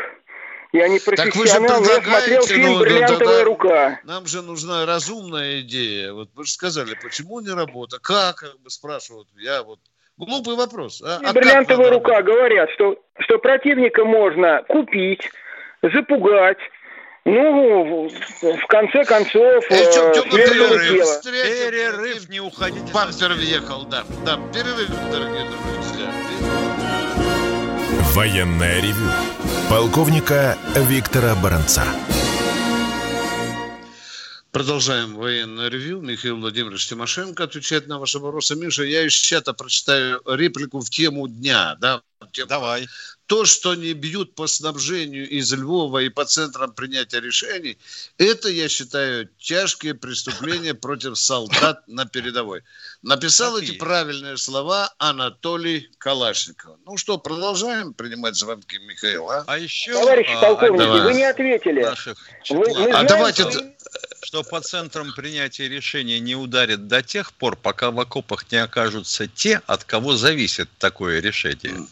Я 0.73 0.87
не 0.87 0.97
профессионал, 0.97 1.83
я 1.83 2.01
смотрел 2.01 2.47
фильм 2.47 2.63
ну, 2.63 2.79
«Бриллиантовая 2.79 3.37
да, 3.37 3.43
рука». 3.43 3.99
Нам 4.05 4.25
же 4.25 4.41
нужна 4.41 4.87
разумная 4.87 5.61
идея. 5.61 6.13
Вот 6.13 6.31
вы 6.33 6.45
же 6.45 6.51
сказали, 6.51 6.97
почему 6.99 7.41
не 7.41 7.51
работа? 7.51 7.99
Как? 7.99 8.37
Как 8.37 8.59
бы 8.59 8.71
спрашивают. 8.71 9.27
Я 9.35 9.61
вот 9.61 9.79
Глупый 10.17 10.55
вопрос. 10.55 11.01
А, 11.05 11.19
а 11.23 11.33
бриллиантовая 11.33 11.91
рука 11.91 12.23
говорят, 12.23 12.69
что, 12.71 12.95
что 13.19 13.37
противника 13.37 14.03
можно 14.03 14.63
купить, 14.67 15.29
запугать, 15.83 16.57
ну, 17.23 18.09
в 18.41 18.67
конце 18.67 19.03
концов, 19.03 19.63
э, 19.69 19.77
перерыв, 20.31 21.21
перерыв, 21.21 22.29
не 22.29 22.39
уходите. 22.39 22.91
Бампер 22.93 23.33
въехал, 23.33 23.85
да. 23.85 24.05
Да, 24.25 24.39
перерыв, 24.53 24.89
дорогие 25.11 25.45
друзья. 25.45 26.07
Военная 28.15 28.81
ревю. 28.81 29.11
Полковника 29.69 30.57
Виктора 30.75 31.35
Баранца. 31.35 31.83
Продолжаем 34.51 35.15
военное 35.15 35.69
ревю. 35.69 36.01
Михаил 36.01 36.37
Владимирович 36.37 36.87
Тимошенко 36.87 37.43
отвечает 37.43 37.87
на 37.87 37.99
ваши 37.99 38.19
вопросы. 38.19 38.55
Миша, 38.55 38.83
я 38.83 39.05
из 39.05 39.13
чата 39.13 39.53
прочитаю 39.53 40.21
реплику 40.25 40.79
в 40.79 40.89
тему 40.89 41.27
дня. 41.27 41.75
Да? 41.79 42.01
Тему. 42.31 42.47
Давай 42.47 42.87
то, 43.27 43.43
что 43.45 43.75
не 43.75 43.93
бьют 43.93 44.35
по 44.35 44.47
снабжению 44.47 45.29
из 45.29 45.53
Львова 45.53 45.99
и 45.99 46.09
по 46.09 46.25
центрам 46.25 46.71
принятия 46.71 47.19
решений, 47.19 47.77
это, 48.17 48.47
я 48.47 48.69
считаю, 48.69 49.29
тяжкие 49.37 49.93
преступления 49.93 50.73
против 50.87 51.19
солдат 51.19 51.85
на 51.87 52.05
передовой. 52.05 52.63
Написал 53.03 53.55
Какие? 53.55 53.71
эти 53.71 53.77
правильные 53.77 54.37
слова 54.37 54.93
Анатолий 54.97 55.91
Калашников. 55.97 56.77
Ну 56.85 56.95
что, 56.95 57.17
продолжаем 57.17 57.93
принимать 57.93 58.35
звонки, 58.35 58.79
Михаил, 58.79 59.29
а? 59.29 59.43
А 59.45 59.57
еще... 59.57 59.91
Товарищи 59.91 60.31
а, 60.33 60.41
полковники, 60.41 61.03
вы 61.03 61.13
не 61.13 61.25
ответили. 61.25 61.83
Наших 61.83 62.17
вы, 62.49 62.91
а 62.91 63.03
давайте... 63.03 63.43
Вы 63.43 63.75
что 64.21 64.43
по 64.43 64.61
центрам 64.61 65.13
принятия 65.13 65.67
решения 65.67 66.19
не 66.19 66.35
ударит 66.35 66.87
до 66.87 67.01
тех 67.01 67.33
пор, 67.33 67.55
пока 67.55 67.91
в 67.91 67.99
окопах 67.99 68.51
не 68.51 68.57
окажутся 68.57 69.27
те, 69.27 69.61
от 69.67 69.83
кого 69.83 70.13
зависит 70.13 70.69
такое 70.77 71.21
решение. 71.21 71.87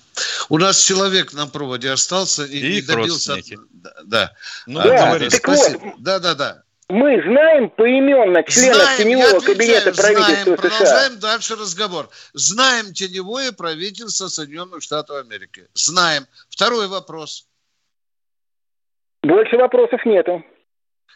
У 0.50 0.58
нас 0.58 0.80
человек 0.80 1.34
на 1.34 1.48
проводе 1.48 1.92
остался 1.92 2.46
и, 2.46 2.58
и 2.58 2.74
не 2.76 2.82
добился. 2.82 3.38
Да, 3.72 3.94
да. 4.04 4.34
Ну, 4.68 4.82
да, 4.82 5.18
да, 5.18 5.30
спасибо. 5.30 5.80
Вот, 5.80 5.94
да, 6.00 6.20
да, 6.20 6.36
да. 6.36 6.64
Мы 6.88 7.20
знаем 7.24 7.72
поименно 7.72 8.44
членов 8.44 8.76
знаем, 8.76 8.98
теневого 8.98 9.40
кабинета 9.40 9.92
правительства 9.92 10.44
знаем, 10.44 10.58
США. 10.58 10.70
Продолжаем 10.70 11.20
дальше 11.20 11.56
разговор. 11.56 12.10
Знаем 12.34 12.94
теневое 12.94 13.52
правительство 13.52 14.28
Соединенных 14.28 14.84
Штатов 14.84 15.18
Америки. 15.18 15.68
Знаем. 15.74 16.28
Второй 16.50 16.88
вопрос. 16.88 17.48
Больше 19.24 19.58
вопросов 19.58 20.06
нету. 20.06 20.44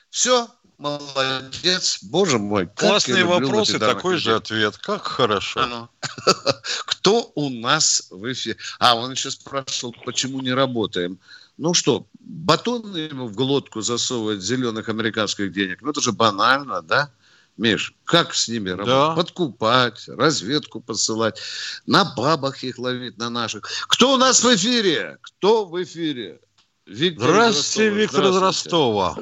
Все, 0.10 0.48
Молодец, 0.79 2.00
боже 2.03 2.39
мой. 2.39 2.67
Классные 2.67 3.25
вопросы, 3.25 3.77
такой 3.77 4.17
же 4.17 4.36
ответ. 4.36 4.77
Как 4.77 5.05
хорошо. 5.05 5.59
А 5.59 5.89
Кто 6.86 7.33
у 7.36 7.50
нас 7.50 8.07
в 8.09 8.31
эфире? 8.31 8.55
А, 8.79 8.95
он 8.95 9.12
еще 9.12 9.29
спрашивал, 9.29 9.93
почему 10.05 10.39
не 10.39 10.53
работаем. 10.53 11.19
Ну 11.57 11.74
что, 11.74 12.07
батон 12.21 12.95
ему 12.95 13.27
в 13.27 13.36
глотку 13.36 13.81
засовывать 13.81 14.41
зеленых 14.41 14.88
американских 14.88 15.51
денег? 15.51 15.81
Ну 15.81 15.91
это 15.91 16.00
же 16.00 16.13
банально, 16.13 16.81
да? 16.81 17.12
Миш, 17.57 17.93
как 18.05 18.33
с 18.33 18.48
ними 18.48 18.69
работать? 18.69 18.88
Да. 18.88 19.15
Подкупать, 19.15 20.07
разведку 20.07 20.79
посылать, 20.79 21.41
на 21.86 22.05
бабах 22.05 22.63
их 22.63 22.79
ловить, 22.79 23.17
на 23.17 23.29
наших. 23.29 23.69
Кто 23.89 24.13
у 24.13 24.17
нас 24.17 24.41
в 24.41 24.55
эфире? 24.55 25.17
Кто 25.24 25.65
в 25.65 25.83
эфире? 25.83 26.39
Виктор 26.89 27.29
Здравствуйте, 27.29 27.89
Виктор 27.91 28.24
из 28.25 28.41
Ростова. 28.41 29.13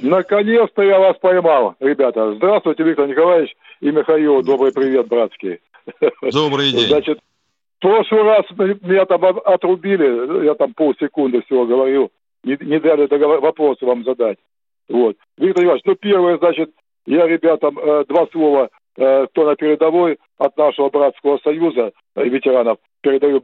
Наконец-то 0.00 0.82
я 0.82 1.00
вас 1.00 1.16
поймал, 1.20 1.74
ребята. 1.80 2.34
Здравствуйте, 2.36 2.84
Виктор 2.84 3.08
Николаевич 3.08 3.56
и 3.80 3.90
Михаил. 3.90 4.42
Добрый 4.44 4.72
привет, 4.72 5.08
братский. 5.08 5.58
Добрый 6.32 6.70
день. 6.70 6.86
Значит, 6.86 7.18
в 7.78 7.80
прошлый 7.80 8.22
раз 8.22 8.44
меня 8.56 9.06
там 9.06 9.24
отрубили, 9.24 10.44
я 10.44 10.54
там 10.54 10.72
полсекунды 10.74 11.42
всего 11.42 11.66
говорил, 11.66 12.12
не, 12.44 12.56
не 12.60 12.78
дали 12.78 13.08
вопросы 13.40 13.84
вам 13.84 14.04
задать. 14.04 14.38
Вот. 14.88 15.16
Виктор 15.36 15.64
Иванович, 15.64 15.82
ну 15.84 15.96
первое, 15.96 16.38
значит, 16.38 16.70
я 17.06 17.26
ребятам 17.26 17.76
э, 17.76 18.04
два 18.08 18.28
слова, 18.30 18.70
э, 18.96 19.26
кто 19.26 19.46
на 19.46 19.56
передовой 19.56 20.18
от 20.38 20.56
нашего 20.56 20.90
братского 20.90 21.38
союза 21.42 21.90
э, 22.14 22.24
ветеранов, 22.28 22.78
передаю 23.00 23.42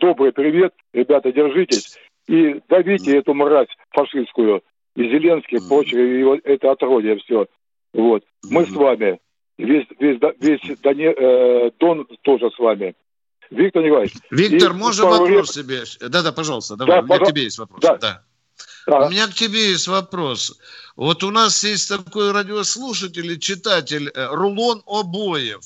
добрый 0.00 0.32
привет. 0.32 0.72
Ребята, 0.92 1.30
держитесь 1.32 1.96
и 2.28 2.60
давите 2.68 3.18
эту 3.18 3.34
мразь 3.34 3.68
фашистскую. 3.90 4.62
И 4.94 5.02
Зеленский, 5.04 5.58
mm. 5.58 5.68
прочее, 5.68 6.20
его, 6.20 6.36
это 6.42 6.72
отродье 6.72 7.16
все. 7.18 7.46
Вот. 7.92 8.24
Мы 8.50 8.66
с 8.66 8.70
вами. 8.70 9.20
Весь, 9.58 9.86
весь, 9.98 10.18
весь 10.40 10.78
Доне, 10.80 11.12
э, 11.16 11.70
Дон 11.78 12.06
тоже 12.22 12.50
с 12.50 12.58
вами. 12.58 12.94
Виктор 13.50 13.82
Николаевич. 13.82 14.14
Виктор, 14.30 14.72
можно 14.72 15.06
вопрос 15.06 15.56
реп... 15.56 15.66
себе? 15.66 16.08
Да-да, 16.08 16.32
пожалуйста, 16.32 16.76
давай. 16.76 16.96
Да, 16.96 17.00
у 17.00 17.04
меня 17.04 17.08
пожалуйста. 17.08 17.24
к 17.24 17.34
тебе 17.34 17.42
есть 17.44 17.58
вопрос. 17.58 17.80
Да. 17.80 17.96
да. 17.98 18.22
Да. 18.86 19.06
У 19.06 19.10
меня 19.10 19.28
к 19.28 19.34
тебе 19.34 19.70
есть 19.70 19.86
вопрос. 19.88 20.58
Вот 20.96 21.22
у 21.22 21.30
нас 21.30 21.62
есть 21.62 21.88
такой 21.88 22.32
радиослушатель 22.32 23.32
и 23.32 23.38
читатель 23.38 24.08
э, 24.08 24.26
Рулон 24.30 24.82
Обоев. 24.86 25.60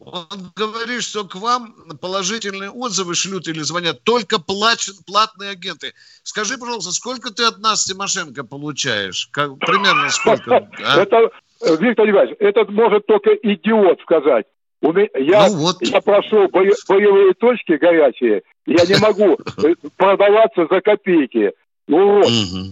Он 0.00 0.52
говорит, 0.54 1.02
что 1.02 1.24
к 1.24 1.34
вам 1.34 1.74
положительные 2.00 2.70
отзывы 2.70 3.14
шлют 3.14 3.48
или 3.48 3.60
звонят 3.60 4.04
только 4.04 4.38
плачут, 4.38 4.96
платные 5.04 5.50
агенты. 5.50 5.92
Скажи, 6.22 6.56
пожалуйста, 6.56 6.92
сколько 6.92 7.32
ты 7.32 7.44
от 7.44 7.58
нас, 7.58 7.84
Тимошенко, 7.84 8.44
получаешь? 8.44 9.28
Как, 9.32 9.58
примерно 9.58 10.08
сколько? 10.10 10.70
А? 10.84 11.00
Это, 11.00 11.30
Виктор 11.80 12.06
Николаевич, 12.06 12.36
это 12.38 12.64
может 12.70 13.06
только 13.06 13.34
идиот 13.34 14.00
сказать. 14.02 14.46
Я, 14.80 15.48
ну 15.48 15.56
вот. 15.56 15.76
я 15.80 16.00
прошел 16.00 16.46
бо, 16.48 16.60
боевые 16.88 17.34
точки 17.34 17.72
горячие, 17.72 18.42
я 18.66 18.84
не 18.84 19.00
могу 19.00 19.36
э, 19.64 19.74
продаваться 19.96 20.68
за 20.70 20.80
копейки. 20.80 21.52
Ну, 21.88 22.18
вот. 22.18 22.28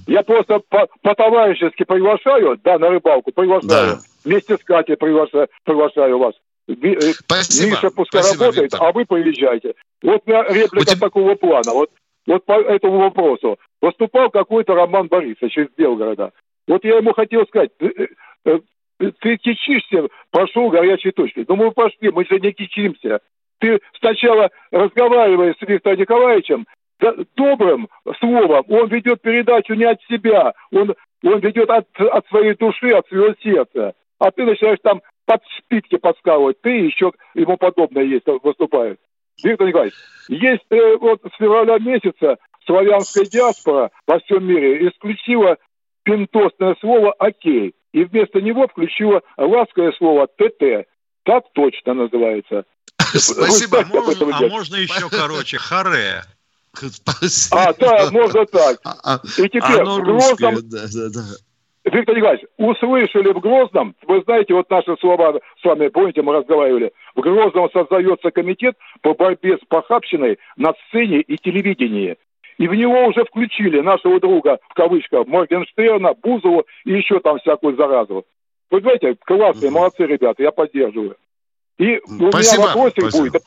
Я 0.07 0.23
просто 0.23 0.61
по-товарищески 1.03 1.85
приглашаю, 1.85 2.61
да, 2.63 2.79
на 2.79 2.91
рыбалку 2.91 3.33
приглашаю. 3.33 3.97
Да. 3.97 3.99
Вместе 4.25 4.57
с 4.57 4.63
Катей 4.63 4.97
приглашаю, 4.97 5.49
приглашаю 5.65 6.19
вас. 6.19 6.35
Спасибо. 6.69 7.71
Миша 7.71 7.91
пускай 7.91 8.23
Спасибо, 8.23 8.45
работает, 8.45 8.73
Виктор. 8.73 8.89
а 8.89 8.93
вы 8.93 9.05
поезжайте. 9.05 9.75
Вот 10.03 10.23
у 10.27 10.31
меня 10.31 10.43
реплика 10.45 10.87
тебя... 10.87 11.01
такого 11.01 11.35
плана. 11.37 11.73
Вот, 11.73 11.91
вот 12.27 12.45
по 12.45 12.61
этому 12.61 12.99
вопросу. 12.99 13.59
Выступал 13.81 14.31
какой-то 14.31 14.75
Роман 14.75 15.07
Борисович 15.07 15.59
из 15.59 15.69
Белгорода. 15.77 16.33
Вот 16.67 16.85
я 16.85 16.97
ему 16.97 17.13
хотел 17.13 17.47
сказать, 17.47 17.71
ты, 17.79 18.09
э, 18.45 18.59
э, 18.99 19.11
кичишься, 19.21 20.09
прошел 20.31 20.71
горячей 20.71 21.13
точки. 21.13 21.45
Ну 21.47 21.57
мы 21.57 21.71
пошли, 21.71 22.11
мы 22.11 22.25
же 22.25 22.41
не 22.41 22.53
кичимся. 22.53 23.21
Ты 23.59 23.81
сначала 24.01 24.51
разговаривая 24.71 25.55
с 25.55 25.63
Виктором 25.63 25.99
Николаевичем, 25.99 26.67
добрым 27.37 27.89
словом, 28.19 28.65
он 28.69 28.89
ведет 28.89 29.21
передачу 29.21 29.75
не 29.75 29.85
от 29.85 30.01
себя, 30.09 30.55
он, 30.73 30.95
он 31.23 31.39
ведет 31.41 31.69
от, 31.71 31.87
от 31.99 32.27
своей 32.29 32.55
души, 32.55 32.91
от 32.91 33.07
своего 33.09 33.35
сердца. 33.43 33.95
А 34.19 34.31
ты 34.31 34.45
начинаешь 34.45 34.79
там 34.83 35.03
под 35.27 35.43
шпитки 35.59 35.97
подсказывать, 35.97 36.61
ты 36.63 36.71
еще 36.71 37.13
ему 37.35 37.57
подобное 37.57 38.05
есть, 38.05 38.25
выступают. 38.43 38.99
Виктор 39.43 39.67
Николаевич, 39.67 39.95
есть 40.29 40.65
э, 40.71 40.97
вот 40.97 41.21
с 41.23 41.37
февраля 41.37 41.79
месяца 41.79 42.39
славянская 42.65 43.25
диаспора 43.27 43.91
во 44.07 44.19
всем 44.21 44.47
мире 44.47 44.89
исключила 44.89 45.59
пентостное 46.05 46.77
слово 46.81 47.13
«окей», 47.19 47.75
и 47.93 48.05
вместо 48.05 48.41
него 48.41 48.67
включила 48.69 49.23
ласковое 49.37 49.93
слово 49.99 50.27
«ТТ». 50.27 50.89
Так 51.25 51.45
точно 51.55 51.95
называется. 51.95 52.65
Спасибо. 52.99 53.85
Можно, 53.87 54.37
а 54.37 54.49
можно 54.49 54.77
еще 54.77 55.09
короче, 55.11 55.59
харе. 55.59 56.23
А, 57.51 57.73
да, 57.73 58.11
можно 58.11 58.47
так. 58.47 58.81
А, 58.85 58.97
а, 59.03 59.21
и 59.39 59.49
теперь 59.49 59.83
в 59.83 60.03
Грозном... 60.03 60.57
Да, 60.69 60.87
да, 60.93 61.09
да. 61.09 61.23
Виктор 61.87 62.17
Николаевич, 62.17 62.45
услышали 62.57 63.33
в 63.33 63.39
Грозном, 63.39 63.95
вы 64.09 64.21
знаете, 64.23 64.55
вот 64.55 64.69
наши 64.69 64.97
слова 64.97 65.39
с 65.61 65.65
вами, 65.65 65.87
помните, 65.87 66.21
мы 66.21 66.33
разговаривали, 66.35 66.93
в 67.15 67.21
Грозном 67.21 67.71
создается 67.73 68.33
комитет 68.33 68.77
по 69.03 69.15
борьбе 69.15 69.57
с 69.57 69.65
похабщиной 69.69 70.39
на 70.57 70.73
сцене 70.89 71.21
и 71.21 71.37
телевидении. 71.37 72.17
И 72.59 72.67
в 72.67 72.75
него 72.75 73.07
уже 73.07 73.25
включили 73.25 73.81
нашего 73.81 74.19
друга, 74.19 74.59
в 74.69 74.75
кавычках, 74.75 75.27
Моргенштерна, 75.29 76.15
Бузову 76.15 76.65
и 76.85 76.93
еще 76.93 77.21
там 77.21 77.39
всякую 77.39 77.77
заразу. 77.77 78.25
Вы 78.71 78.81
знаете, 78.81 79.17
классные, 79.25 79.71
молодцы 79.71 80.07
ребята, 80.07 80.43
я 80.43 80.51
поддерживаю. 80.51 81.17
И 81.79 81.99
у 81.99 82.31
спасибо, 82.31 82.63
меня 82.63 82.67
вопросик 82.69 83.03
спасибо. 83.03 83.25
будет. 83.25 83.43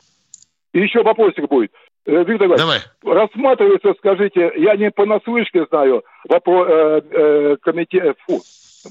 И 0.72 0.80
еще 0.80 1.02
вопросик 1.02 1.48
будет. 1.48 1.72
Виктор 2.06 2.56
Давай. 2.56 2.78
рассматривается, 3.04 3.94
скажите, 3.98 4.52
я 4.56 4.76
не 4.76 4.90
понаслышке 4.90 5.66
знаю, 5.66 6.02
вопрос, 6.28 6.66
э, 6.68 7.00
э, 7.10 7.56
комитет, 7.60 8.16
фу, 8.26 8.40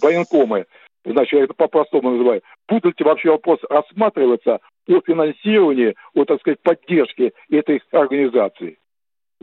военкомы, 0.01 0.65
значит, 1.03 1.33
я 1.33 1.43
это 1.43 1.53
по-простому 1.53 2.11
называю, 2.11 2.41
будут 2.67 2.99
ли 2.99 3.05
вообще 3.05 3.31
вопрос 3.31 3.59
рассматриваться 3.69 4.59
о 4.87 5.01
финансировании, 5.01 5.95
о, 6.13 6.25
так 6.25 6.39
сказать, 6.41 6.59
поддержке 6.61 7.33
этой 7.49 7.81
организации? 7.91 8.77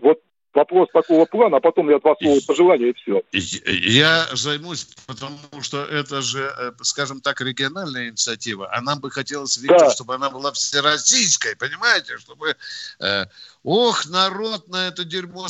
Вот 0.00 0.20
вопрос 0.56 0.88
такого 0.92 1.26
плана, 1.26 1.58
а 1.58 1.60
потом 1.60 1.90
я 1.90 1.98
два 1.98 2.16
слова 2.16 2.40
пожелания 2.46 2.90
и 2.90 2.94
все. 2.94 3.22
Я 3.32 4.26
займусь, 4.32 4.88
потому 5.06 5.38
что 5.60 5.84
это 5.84 6.22
же, 6.22 6.52
э, 6.58 6.72
скажем 6.82 7.20
так, 7.20 7.40
региональная 7.40 8.08
инициатива, 8.08 8.68
а 8.72 8.80
нам 8.80 9.00
бы 9.00 9.10
хотелось 9.10 9.58
видеть, 9.58 9.78
да. 9.78 9.90
чтобы 9.90 10.14
она 10.14 10.30
была 10.30 10.52
всероссийской, 10.52 11.54
понимаете, 11.56 12.16
чтобы... 12.18 12.56
Э, 12.98 13.26
ох, 13.62 14.06
народ 14.06 14.68
на 14.68 14.88
это 14.88 15.04
дерьмо, 15.04 15.46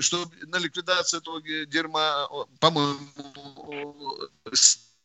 чтобы 0.00 0.30
на 0.46 0.58
ликвидацию 0.58 1.20
этого 1.20 1.40
дерьма, 1.66 2.28
по-моему, 2.60 2.98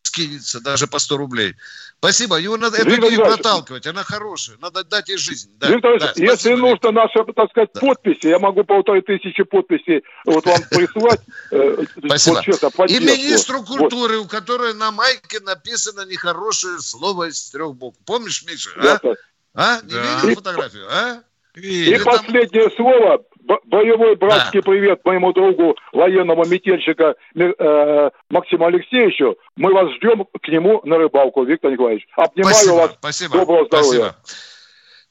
скинется 0.10 0.60
даже 0.60 0.88
по 0.88 1.00
100 1.00 1.18
рублей. 1.18 1.56
Спасибо. 2.00 2.38
Его 2.38 2.58
надо 2.58 2.78
эту 2.78 2.96
идею 2.96 3.22
проталкивать. 3.22 3.86
Она 3.88 4.04
хорошая. 4.04 4.58
Надо 4.62 4.84
дать 4.84 5.10
ей 5.10 5.18
жизнь. 5.18 5.52
Да, 5.58 5.70
Виктор 5.70 6.00
да, 6.00 6.14
если 6.16 6.54
нужно 6.54 6.92
наши, 6.92 7.20
так 7.36 7.50
сказать, 7.50 7.70
да. 7.74 7.80
подписи, 7.82 8.28
я 8.28 8.40
могу 8.40 8.64
полторы 8.64 9.02
тысячи 9.02 9.44
подписей 9.44 10.04
вот 10.26 10.46
вам 10.46 10.62
присылать. 10.70 11.22
Э, 11.52 11.84
спасибо. 12.06 12.42
И 12.88 13.00
министру 13.00 13.64
культуры, 13.64 14.18
у 14.18 14.26
которой 14.26 14.74
на 14.74 14.92
майке 14.92 15.40
написано 15.42 16.06
нехорошее 16.06 16.80
слово 16.80 17.30
из 17.30 17.50
трех 17.52 17.76
букв. 17.76 17.98
Помнишь, 18.06 18.44
Миша? 18.48 18.70
А? 18.78 19.00
А? 19.54 19.82
Не 19.84 20.28
видел 20.28 20.36
фотографию? 20.36 20.88
А? 20.90 21.24
И, 21.56 21.92
и 21.92 22.00
последнее 22.04 22.70
слово, 22.76 23.24
боевой 23.66 24.16
братский 24.16 24.62
да. 24.62 24.70
привет 24.70 25.04
моему 25.06 25.34
другу, 25.34 25.76
военному 25.92 26.46
метельщика 26.46 27.16
э, 27.36 28.10
Максиму 28.30 28.66
Алексеевичу. 28.66 29.38
Мы 29.56 29.74
вас 29.74 29.92
ждем 29.96 30.26
к 30.26 30.48
нему 30.48 30.82
на 30.84 30.98
рыбалку, 30.98 31.44
Виктор 31.44 31.72
Николаевич. 31.72 32.08
Обнимаю 32.16 32.56
спасибо, 32.56 32.76
вас. 32.76 32.92
Спасибо. 33.00 33.38
Доброго 33.40 33.66
здоровья. 33.66 33.90
Спасибо. 33.90 34.16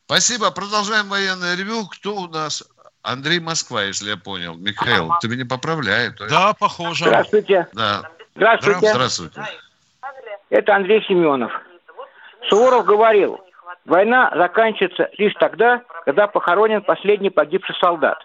Спасибо. 0.07 0.51
Продолжаем 0.53 1.09
военное 1.09 1.57
ревю. 1.57 1.87
Кто 1.91 2.15
у 2.15 2.29
нас? 2.29 2.65
Андрей 3.03 3.41
Москва, 3.41 3.85
если 3.85 4.11
я 4.11 4.17
понял. 4.17 4.55
Михаил, 4.55 5.13
ты 5.21 5.29
меня 5.29 5.47
поправляй. 5.47 6.11
Да, 6.29 6.53
похоже. 6.59 7.07
Здравствуйте. 7.07 7.67
Да. 7.73 8.03
Здравствуйте. 8.35 8.91
Здравствуйте. 8.91 9.41
Это 10.51 10.77
Андрей 10.77 11.05
Семенов. 11.07 11.53
Суворов 12.49 12.85
говорил, 12.87 13.41
Война 13.89 14.31
заканчивается 14.37 15.09
лишь 15.17 15.33
тогда, 15.41 15.83
когда 16.05 16.27
похоронен 16.27 16.83
последний 16.83 17.31
погибший 17.31 17.75
солдат. 17.81 18.19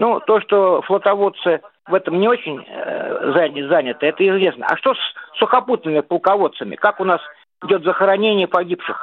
Ну, 0.00 0.18
то, 0.18 0.40
что 0.40 0.80
флотоводцы 0.80 1.60
в 1.86 1.92
этом 1.92 2.18
не 2.18 2.26
очень 2.26 2.64
э, 2.66 3.32
заняты, 3.68 4.06
это 4.06 4.26
известно. 4.26 4.64
А 4.66 4.78
что 4.78 4.94
с 4.94 5.38
сухопутными 5.38 6.00
полководцами? 6.00 6.74
Как 6.74 7.00
у 7.00 7.04
нас 7.04 7.20
идет 7.62 7.84
захоронение 7.84 8.48
погибших? 8.48 8.96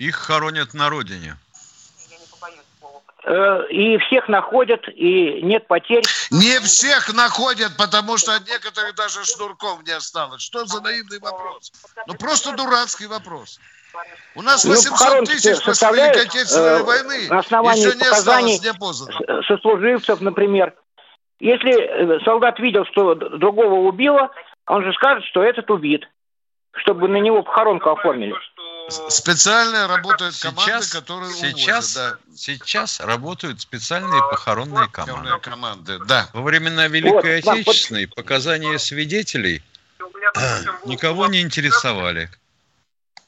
Их 0.00 0.16
хоронят 0.16 0.74
на 0.74 0.90
родине. 0.90 1.36
Э, 3.22 3.64
и 3.70 3.96
всех 3.98 4.26
находят, 4.26 4.82
и 4.88 5.40
нет 5.42 5.68
потерь. 5.68 6.02
Не 6.32 6.58
всех 6.58 7.14
находят, 7.14 7.76
потому 7.76 8.18
что 8.18 8.34
от 8.34 8.44
некоторых 8.48 8.96
даже 8.96 9.24
шнурков 9.24 9.84
не 9.86 9.92
осталось. 9.92 10.42
Что 10.42 10.66
за 10.66 10.80
наивный 10.80 11.20
вопрос? 11.20 11.70
Ну, 12.08 12.14
просто 12.14 12.56
дурацкий 12.56 13.06
вопрос. 13.06 13.60
У 14.34 14.42
нас 14.42 14.64
800 14.64 15.20
ну, 15.20 15.24
тысяч 15.24 15.64
после 15.64 15.88
Великой 15.88 16.22
Отечественной 16.22 16.80
э, 16.80 16.82
войны. 16.82 17.28
На 17.28 17.38
основании 17.38 17.86
еще 17.86 17.96
не 17.96 18.04
показаний 18.04 18.60
сослуживцев, 19.46 20.20
например. 20.20 20.74
Если 21.40 21.72
э, 21.72 22.20
солдат 22.24 22.58
видел, 22.58 22.84
что 22.86 23.14
другого 23.14 23.86
убило, 23.86 24.30
он 24.66 24.82
же 24.82 24.92
скажет, 24.94 25.24
что 25.24 25.42
этот 25.42 25.70
убит, 25.70 26.08
чтобы 26.72 27.08
на 27.08 27.18
него 27.18 27.42
похоронку 27.42 27.90
оформили. 27.90 28.34
Специально 28.88 29.88
работают 29.88 30.36
команды, 30.36 30.62
сейчас, 30.62 30.92
которые 30.92 31.32
сейчас, 31.32 31.96
увозят, 31.96 32.18
да. 32.26 32.36
Сейчас 32.36 33.00
работают 33.00 33.60
специальные 33.60 34.20
похоронные 34.30 34.88
команды. 34.88 35.38
команды 35.40 35.98
да. 36.06 36.28
Во 36.34 36.42
времена 36.42 36.88
Великой 36.88 37.40
вот, 37.40 37.52
Отечественной 37.54 38.06
вот. 38.06 38.14
показания 38.14 38.78
свидетелей 38.78 39.62
никого 40.84 41.28
не 41.28 41.40
интересовали. 41.40 42.28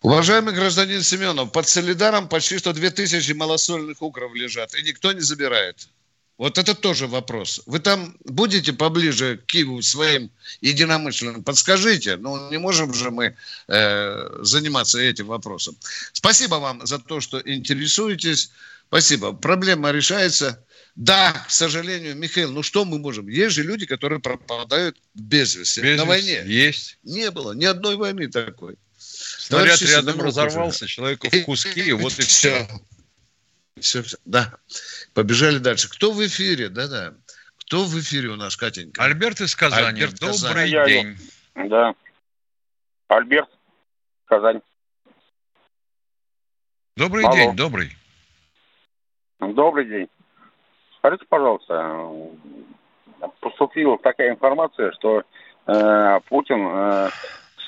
Уважаемый 0.06 0.54
гражданин 0.54 1.02
Семенов, 1.02 1.50
под 1.50 1.66
Солидаром 1.66 2.28
почти 2.28 2.58
что 2.58 2.72
2000 2.72 3.32
малосольных 3.32 4.00
укров 4.00 4.32
лежат, 4.36 4.72
и 4.76 4.82
никто 4.82 5.10
не 5.10 5.20
забирает. 5.20 5.88
Вот 6.38 6.58
это 6.58 6.76
тоже 6.76 7.08
вопрос. 7.08 7.60
Вы 7.66 7.80
там 7.80 8.16
будете 8.24 8.72
поближе 8.72 9.38
к 9.38 9.46
Киеву 9.46 9.82
своим 9.82 10.30
единомышленным? 10.60 11.42
Подскажите. 11.42 12.18
Ну, 12.18 12.50
не 12.52 12.58
можем 12.58 12.94
же 12.94 13.10
мы 13.10 13.34
э, 13.66 14.38
заниматься 14.42 15.00
этим 15.00 15.26
вопросом. 15.26 15.76
Спасибо 16.12 16.54
вам 16.54 16.86
за 16.86 17.00
то, 17.00 17.20
что 17.20 17.40
интересуетесь. 17.40 18.52
Спасибо. 18.86 19.32
Проблема 19.32 19.90
решается. 19.90 20.64
Да, 20.94 21.32
к 21.32 21.50
сожалению, 21.50 22.14
Михаил, 22.14 22.52
ну 22.52 22.62
что 22.62 22.84
мы 22.84 23.00
можем? 23.00 23.26
Есть 23.26 23.56
же 23.56 23.64
люди, 23.64 23.86
которые 23.86 24.20
пропадают 24.20 24.98
без 25.14 25.56
вести. 25.56 25.80
Без 25.80 25.98
на 25.98 26.04
войне. 26.04 26.44
Есть. 26.46 26.96
Не 27.02 27.32
было 27.32 27.54
ни 27.54 27.64
одной 27.64 27.96
войны 27.96 28.28
такой. 28.28 28.76
Снаряд 29.46 29.80
рядом 29.80 30.20
разорвался, 30.20 30.88
человеку 30.88 31.28
в 31.28 31.44
куски, 31.44 31.80
и 31.80 31.92
вот 31.92 32.18
и 32.18 32.22
все. 32.22 32.66
Все, 33.78 34.02
все. 34.02 34.16
Да. 34.24 34.52
Побежали 35.14 35.58
дальше. 35.58 35.88
Кто 35.88 36.10
в 36.10 36.26
эфире? 36.26 36.68
Да-да. 36.68 37.14
Кто 37.60 37.84
в 37.84 37.96
эфире 38.00 38.30
у 38.30 38.36
нас, 38.36 38.56
Катенька? 38.56 39.04
Альберт 39.04 39.40
из 39.40 39.54
Казани. 39.54 39.86
Альберт 39.86 40.18
Добрый 40.18 40.72
Казань. 40.72 40.86
день. 40.88 41.16
Да. 41.68 41.94
Альберт, 43.06 43.48
Казань. 44.24 44.60
Добрый 46.96 47.24
Алло. 47.24 47.36
день, 47.36 47.54
добрый. 47.54 47.96
Добрый 49.38 49.84
день. 49.84 50.08
Скажите, 50.98 51.24
пожалуйста, 51.28 52.04
поступила 53.38 53.96
такая 53.98 54.30
информация, 54.30 54.90
что 54.92 55.22
э, 55.66 56.20
Путин 56.28 56.66
э, 56.66 57.10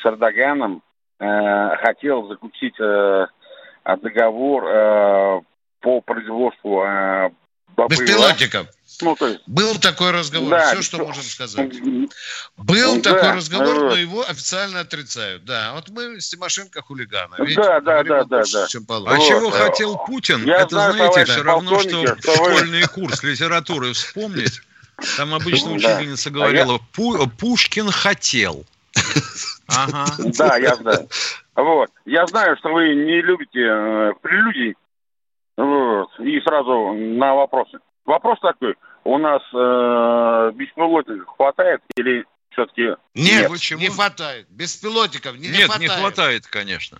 с 0.00 0.06
Эрдоганом 0.06 0.82
хотел 1.18 2.28
заключить 2.28 2.78
э, 2.80 3.26
договор 3.84 4.64
э, 4.66 5.40
по 5.80 6.00
производству 6.00 6.84
э, 6.84 7.30
Беспилотников. 7.88 8.66
Ну, 9.00 9.14
то 9.14 9.28
есть... 9.28 9.40
Был 9.46 9.76
такой 9.76 10.10
разговор, 10.10 10.50
да, 10.50 10.72
все, 10.72 10.82
что 10.82 10.98
можем 10.98 11.22
сказать. 11.22 11.80
Был 12.56 12.96
ну, 12.96 13.02
такой 13.02 13.22
да, 13.22 13.36
разговор, 13.36 13.90
но 13.90 13.94
его 13.94 14.22
официально 14.22 14.80
отрицают. 14.80 15.44
Да, 15.44 15.74
вот 15.74 15.88
мы 15.90 16.20
с 16.20 16.28
Тимошенко 16.28 16.82
хулигана. 16.82 17.36
Видите, 17.38 17.62
да, 17.62 17.80
да, 17.80 18.02
да, 18.02 18.24
да, 18.24 18.42
да. 18.52 18.66
Чем 18.66 18.84
а 18.88 18.98
вот. 18.98 19.28
чего 19.28 19.50
хотел 19.50 19.96
Путин, 19.98 20.44
Я 20.44 20.62
это, 20.62 20.70
знаю, 20.70 20.92
знаете, 20.94 21.24
все 21.30 21.42
равно, 21.42 21.78
что, 21.78 22.16
что 22.16 22.34
школьный 22.34 22.82
вы... 22.82 22.88
курс 22.88 23.22
литературы 23.22 23.92
вспомнить. 23.92 24.60
Там 25.16 25.32
обычно 25.32 25.72
учительница 25.72 26.30
говорила, 26.30 26.80
Пушкин 27.38 27.92
хотел. 27.92 28.66
Ага. 29.68 30.06
Да, 30.38 30.56
я 30.56 30.74
знаю. 30.76 31.08
Вот. 31.54 31.90
Я 32.04 32.26
знаю, 32.26 32.56
что 32.58 32.72
вы 32.72 32.94
не 32.94 33.20
любите 33.20 33.60
э, 33.60 34.12
прелюдий. 34.22 34.76
Вот. 35.56 36.08
И 36.20 36.40
сразу 36.40 36.92
на 36.92 37.34
вопросы. 37.34 37.78
Вопрос 38.04 38.38
такой. 38.40 38.76
У 39.04 39.18
нас 39.18 39.42
э, 39.52 40.52
беспилотников 40.54 41.28
хватает 41.36 41.80
или 41.96 42.24
все-таки 42.50 42.82
нет? 42.82 42.98
Нет, 43.14 43.50
почему? 43.50 43.80
не 43.80 43.88
хватает. 43.88 44.46
Беспилотников 44.50 45.36
не, 45.36 45.48
нет, 45.48 45.58
не 45.58 45.64
хватает. 45.64 45.80
не 45.80 45.88
хватает, 45.88 46.46
конечно. 46.46 46.98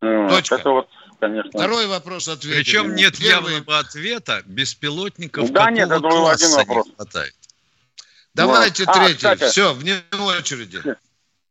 Точка. 0.00 0.56
Это 0.56 0.70
вот 0.70 0.88
конечно. 1.20 1.50
Второй 1.50 1.86
вопрос 1.86 2.28
ответили. 2.28 2.62
Причем 2.62 2.94
нет 2.96 3.16
Первый... 3.16 3.54
явного 3.54 3.78
ответа, 3.78 4.42
беспилотников 4.46 5.50
да, 5.50 5.70
нет, 5.70 5.88
это 5.88 6.00
класса 6.00 6.46
один 6.46 6.56
вопрос. 6.56 6.86
не 6.86 6.94
хватает. 6.94 7.34
Давайте 8.34 8.84
вот. 8.84 8.94
третий. 8.94 9.26
А, 9.26 9.36
Все, 9.36 9.74
вне 9.74 10.02
очереди. 10.12 10.80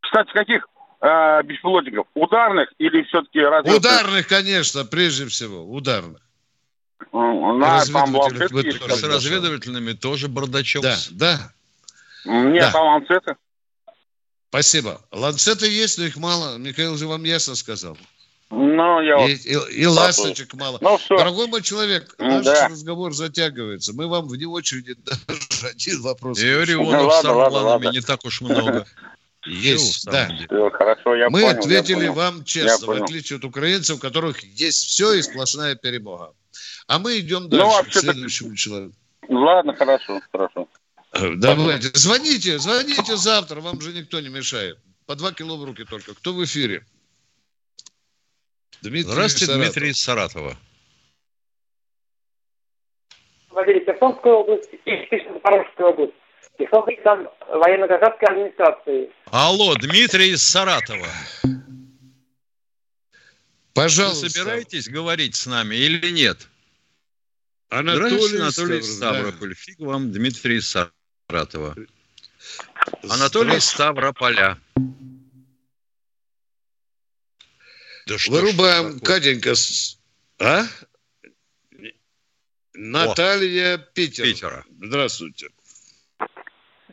Кстати, 0.00 0.32
каких 0.32 0.66
э, 1.00 1.42
беспилотников? 1.44 2.06
Ударных 2.14 2.72
или 2.78 3.02
все-таки 3.04 3.40
разведывательных? 3.40 3.76
Ударных, 3.78 4.28
конечно, 4.28 4.84
прежде 4.84 5.26
всего, 5.26 5.64
ударных. 5.64 6.20
На, 7.12 7.84
там 7.84 8.14
С 8.14 9.02
разведывательными 9.02 9.92
тоже 9.92 10.28
бардачок. 10.28 10.82
Да, 10.82 10.96
да. 11.10 11.52
Нет, 12.24 12.62
да. 12.62 12.72
там 12.72 12.86
ланцеты. 12.86 13.36
Спасибо. 14.48 15.00
Ланцеты 15.10 15.66
есть, 15.66 15.98
но 15.98 16.04
их 16.04 16.16
мало. 16.16 16.58
Михаил 16.58 16.96
же 16.96 17.06
вам 17.06 17.24
ясно 17.24 17.54
сказал. 17.54 17.96
Ну, 18.54 19.00
я 19.00 19.26
и, 19.26 19.34
и, 19.34 19.80
и 19.80 19.86
ласточек 19.86 20.52
мало. 20.52 20.76
Ну, 20.82 20.98
все. 20.98 21.16
Дорогой 21.16 21.46
мой 21.46 21.62
человек, 21.62 22.14
наш 22.18 22.44
да. 22.44 22.68
разговор 22.68 23.14
затягивается. 23.14 23.94
Мы 23.94 24.06
вам 24.06 24.28
вне 24.28 24.46
очереди 24.46 24.94
даже 24.94 25.68
один 25.70 26.02
вопрос. 26.02 26.38
И 26.38 26.46
Орионов 26.46 26.92
ну, 26.92 27.06
ладно, 27.08 27.30
с 27.30 27.34
ладно, 27.34 27.58
ладно. 27.60 27.88
не 27.88 28.02
так 28.02 28.22
уж 28.26 28.42
много. 28.42 28.86
Есть, 29.46 30.04
да. 30.04 30.28
Все, 30.46 30.70
хорошо, 30.70 31.16
я 31.16 31.30
Мы 31.30 31.40
понял, 31.40 31.58
ответили 31.58 32.08
вам 32.08 32.44
честно, 32.44 32.88
в 32.88 33.02
отличие 33.02 33.38
от 33.38 33.44
украинцев, 33.44 33.96
у 33.96 33.98
которых 33.98 34.44
есть 34.44 34.86
все 34.86 35.14
и 35.14 35.22
сплошная 35.22 35.74
перемога. 35.74 36.32
А 36.86 36.98
мы 36.98 37.18
идем 37.18 37.44
ну, 37.44 37.48
дальше 37.48 37.82
ну, 37.84 37.90
к 37.90 37.92
следующему 37.94 38.54
человеку. 38.54 38.94
Ладно, 39.28 39.74
хорошо, 39.74 40.20
хорошо. 40.30 40.68
Давайте, 41.36 41.90
звоните, 41.94 42.58
звоните 42.58 43.16
завтра, 43.16 43.60
вам 43.60 43.80
же 43.80 43.92
никто 43.92 44.20
не 44.20 44.28
мешает. 44.28 44.78
По 45.06 45.16
два 45.16 45.32
кило 45.32 45.56
в 45.56 45.64
руки 45.64 45.84
только. 45.84 46.14
Кто 46.14 46.34
в 46.34 46.44
эфире? 46.44 46.84
Дмитрий 48.82 49.12
Здравствуйте, 49.12 49.46
Саратов. 49.46 49.64
Дмитрий 49.64 49.90
из 49.90 50.00
Саратова. 50.00 50.56
Владимир 53.50 53.84
Херсонская 53.84 54.32
область 54.32 54.70
и 54.72 55.32
Запорожская 55.32 55.86
область. 55.86 56.14
Херсонской 56.58 56.96
там 57.04 57.28
военно-гражданской 57.48 58.28
администрации. 58.28 59.10
Алло, 59.26 59.76
Дмитрий 59.76 60.30
из 60.32 60.42
Саратова. 60.42 61.06
Пожалуйста. 63.72 64.26
Вы 64.26 64.30
собираетесь 64.30 64.88
говорить 64.88 65.36
с 65.36 65.46
нами 65.46 65.76
или 65.76 66.10
нет? 66.10 66.48
Анатолий, 67.68 68.16
Здравствуйте, 68.18 68.42
Анатолий 68.42 68.82
Ставрополь. 68.82 69.48
Да. 69.50 69.54
Фиг 69.54 69.78
вам, 69.78 70.12
Дмитрий 70.12 70.56
из 70.56 70.76
Саратова. 71.28 71.76
Анатолий 73.08 73.60
Ставрополя. 73.60 74.58
Да 78.12 78.18
что 78.18 78.32
Вырубаем, 78.32 79.00
Катенька. 79.00 79.54
А? 80.38 80.64
Наталья 82.74 83.76
О, 83.76 83.78
Питер. 83.78 84.24
Питера. 84.24 84.64
Здравствуйте. 84.82 85.48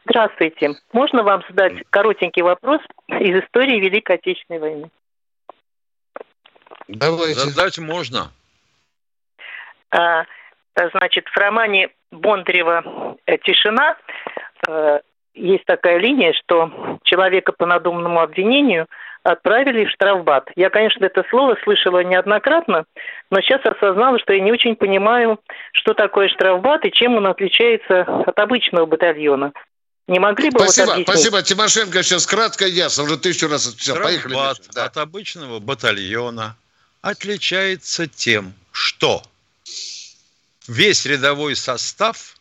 Здравствуйте. 0.05 0.75
Можно 0.93 1.23
вам 1.23 1.43
задать 1.49 1.73
коротенький 1.89 2.41
вопрос 2.41 2.79
из 3.09 3.43
истории 3.43 3.81
Великой 3.81 4.15
Отечественной 4.15 4.61
войны? 4.61 4.91
Давайте. 6.87 7.41
Задать 7.41 7.77
можно. 7.79 8.31
А, 9.91 10.23
значит, 10.73 11.27
в 11.27 11.37
романе 11.37 11.89
Бондарева 12.11 13.17
«Тишина» 13.43 13.97
э, 14.69 14.99
есть 15.33 15.65
такая 15.65 15.97
линия, 15.97 16.31
что 16.31 16.99
человека 17.03 17.51
по 17.51 17.65
надуманному 17.65 18.21
обвинению 18.21 18.87
отправили 19.29 19.85
в 19.85 19.91
штрафбат. 19.91 20.49
Я, 20.55 20.69
конечно, 20.69 21.05
это 21.05 21.23
слово 21.29 21.57
слышала 21.63 22.03
неоднократно, 22.03 22.85
но 23.31 23.41
сейчас 23.41 23.61
осознала, 23.65 24.19
что 24.19 24.33
я 24.33 24.41
не 24.41 24.51
очень 24.51 24.75
понимаю, 24.75 25.39
что 25.71 25.93
такое 25.93 26.29
штрафбат 26.29 26.85
и 26.85 26.91
чем 26.91 27.15
он 27.15 27.27
отличается 27.27 28.01
от 28.01 28.37
обычного 28.39 28.85
батальона. 28.85 29.53
Не 30.07 30.19
могли 30.19 30.49
бы 30.49 30.59
спасибо, 30.59 30.85
вот 30.85 30.93
объяснить? 30.93 31.07
Спасибо, 31.07 31.41
Тимошенко 31.43 32.03
сейчас 32.03 32.25
кратко 32.25 32.65
и 32.65 32.71
ясно, 32.71 33.03
уже 33.03 33.17
тысячу 33.17 33.47
раз 33.47 33.67
отвечал. 33.67 33.97
Поехали. 33.97 34.35
Да. 34.73 34.85
от 34.85 34.97
обычного 34.97 35.59
батальона 35.59 36.55
отличается 37.01 38.07
тем, 38.07 38.53
что 38.71 39.21
весь 40.67 41.05
рядовой 41.05 41.55
состав 41.55 42.35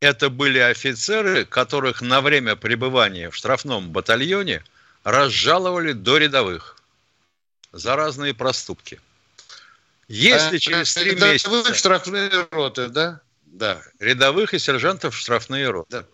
это 0.00 0.28
были 0.30 0.58
офицеры, 0.58 1.44
которых 1.44 2.02
на 2.02 2.20
время 2.20 2.56
пребывания 2.56 3.30
в 3.30 3.36
штрафном 3.36 3.90
батальоне 3.90 4.62
разжаловали 5.04 5.92
до 5.92 6.18
рядовых 6.18 6.76
за 7.72 7.96
разные 7.96 8.34
проступки. 8.34 9.00
Если 10.08 10.56
а, 10.56 10.58
через 10.58 10.94
три 10.94 11.14
месяца... 11.14 11.74
штрафные 11.74 12.30
роты, 12.50 12.88
да? 12.88 13.20
Да. 13.46 13.80
Рядовых 13.98 14.54
и 14.54 14.58
сержантов 14.58 15.16
штрафные 15.16 15.68
роты. 15.70 15.88
Да. 15.90 16.04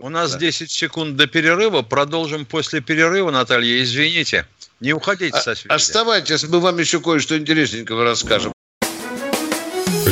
У 0.00 0.08
нас 0.08 0.32
да. 0.32 0.38
10 0.38 0.70
секунд 0.70 1.16
до 1.16 1.26
перерыва. 1.26 1.82
Продолжим 1.82 2.46
после 2.46 2.80
перерыва, 2.80 3.30
Наталья. 3.30 3.82
Извините. 3.82 4.46
Не 4.80 4.92
уходите 4.92 5.36
а, 5.36 5.40
со 5.40 5.54
связи. 5.54 5.72
Оставайтесь, 5.72 6.44
мы 6.44 6.60
вам 6.60 6.78
еще 6.78 7.00
кое-что 7.00 7.38
интересненького 7.38 8.04
расскажем. 8.04 8.53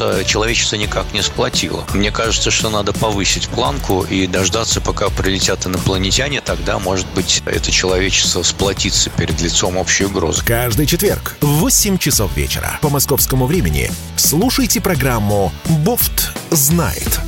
э, 0.00 0.24
человечество 0.24 0.76
никак 0.76 1.12
не 1.12 1.22
сплотило. 1.22 1.84
Мне 1.92 2.10
кажется, 2.10 2.50
что 2.50 2.70
надо 2.70 2.92
повысить 2.92 3.48
планку 3.48 4.02
и 4.02 4.26
дождаться, 4.26 4.80
пока 4.80 5.08
прилетят 5.08 5.66
инопланетяне, 5.66 6.40
тогда, 6.40 6.78
может 6.78 7.06
быть, 7.14 7.42
это 7.44 7.70
человечество 7.70 8.42
сплотится 8.42 9.10
перед 9.10 9.40
лицом 9.40 9.76
общей 9.76 10.04
угрозы. 10.04 10.44
Каждый 10.44 10.86
четверг 10.86 11.36
в 11.40 11.46
8 11.46 11.98
часов 11.98 12.36
вечера 12.36 12.78
по 12.82 12.88
московскому 12.88 13.46
времени 13.46 13.90
слушайте 14.16 14.80
программу 14.80 15.52
«Бофт 15.84 16.32
знает». 16.50 17.20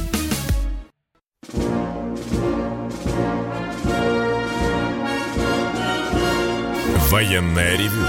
Военная 7.11 7.77
ревю. 7.77 8.07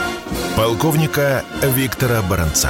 Полковника 0.56 1.44
Виктора 1.64 2.22
Баранца. 2.22 2.70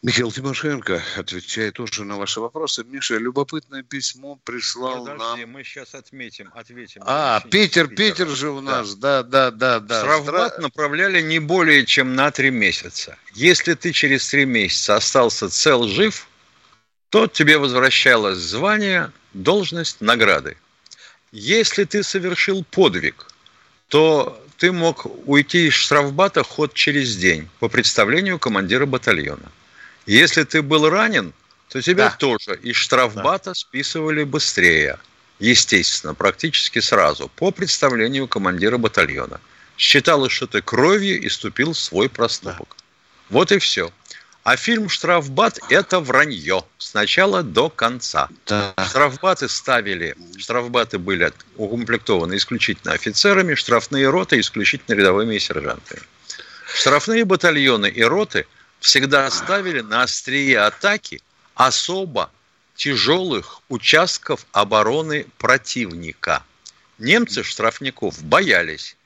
Михаил 0.00 0.30
Тимошенко 0.30 1.02
отвечает 1.16 1.74
тоже 1.74 2.04
на 2.04 2.16
ваши 2.16 2.40
вопросы. 2.40 2.84
Миша, 2.84 3.16
любопытное 3.16 3.82
письмо 3.82 4.38
прислал 4.44 5.04
Подожди, 5.04 5.40
нам. 5.40 5.50
мы 5.50 5.64
сейчас 5.64 5.92
отметим, 5.92 6.52
ответим. 6.54 7.02
А, 7.04 7.40
Питер, 7.40 7.88
Питер, 7.88 7.96
Питер 7.96 8.28
же 8.28 8.50
у 8.50 8.60
нас, 8.60 8.94
да, 8.94 9.24
да, 9.24 9.50
да, 9.50 9.80
да. 9.80 10.00
Штрафбат 10.02 10.52
Здра... 10.52 10.62
направляли 10.62 11.20
не 11.20 11.40
более 11.40 11.84
чем 11.84 12.14
на 12.14 12.30
три 12.30 12.50
месяца. 12.50 13.18
Если 13.34 13.74
ты 13.74 13.90
через 13.90 14.28
три 14.28 14.44
месяца 14.44 14.94
остался 14.94 15.50
цел, 15.50 15.88
жив, 15.88 16.28
то 17.08 17.26
тебе 17.26 17.58
возвращалось 17.58 18.38
звание, 18.38 19.10
должность, 19.34 20.00
награды. 20.00 20.56
Если 21.32 21.82
ты 21.82 22.04
совершил 22.04 22.64
подвиг, 22.70 23.26
то 23.88 24.40
ты 24.58 24.70
мог 24.70 25.06
уйти 25.26 25.66
из 25.66 25.74
штрафбата 25.74 26.44
ход 26.44 26.72
через 26.72 27.16
день 27.16 27.48
по 27.58 27.68
представлению 27.68 28.38
командира 28.38 28.86
батальона. 28.86 29.50
Если 30.08 30.44
ты 30.44 30.62
был 30.62 30.88
ранен, 30.88 31.34
то 31.68 31.82
тебя 31.82 32.08
да. 32.08 32.16
тоже 32.16 32.58
из 32.62 32.76
штрафбата 32.76 33.50
да. 33.50 33.54
списывали 33.54 34.24
быстрее. 34.24 34.98
Естественно, 35.38 36.14
практически 36.14 36.78
сразу, 36.78 37.28
по 37.36 37.50
представлению 37.50 38.26
командира 38.26 38.78
батальона. 38.78 39.38
Считалось, 39.76 40.32
что 40.32 40.46
ты 40.46 40.62
кровью 40.62 41.26
иступил 41.26 41.74
свой 41.74 42.08
проступок. 42.08 42.68
Да. 42.70 42.84
Вот 43.28 43.52
и 43.52 43.58
все. 43.58 43.92
А 44.44 44.56
фильм 44.56 44.88
«Штрафбат»– 44.88 45.60
это 45.68 46.00
вранье. 46.00 46.64
С 46.78 46.94
начала 46.94 47.42
до 47.42 47.68
конца. 47.68 48.30
Да. 48.46 48.72
Штрафбаты 48.88 49.46
ставили, 49.46 50.16
штрафбаты 50.38 50.98
были 50.98 51.30
укомплектованы 51.56 52.38
исключительно 52.38 52.94
офицерами, 52.94 53.54
штрафные 53.54 54.08
роты 54.08 54.40
исключительно 54.40 54.96
рядовыми 54.96 55.34
и 55.34 55.38
сержантами. 55.38 56.00
Штрафные 56.74 57.26
батальоны 57.26 57.88
и 57.90 58.02
роты– 58.02 58.46
всегда 58.80 59.30
ставили 59.30 59.80
на 59.80 60.02
острие 60.02 60.60
атаки 60.60 61.22
особо 61.54 62.30
тяжелых 62.74 63.60
участков 63.68 64.46
обороны 64.52 65.26
противника. 65.38 66.44
Немцы 66.98 67.42
штрафников 67.42 68.22
боялись. 68.22 68.96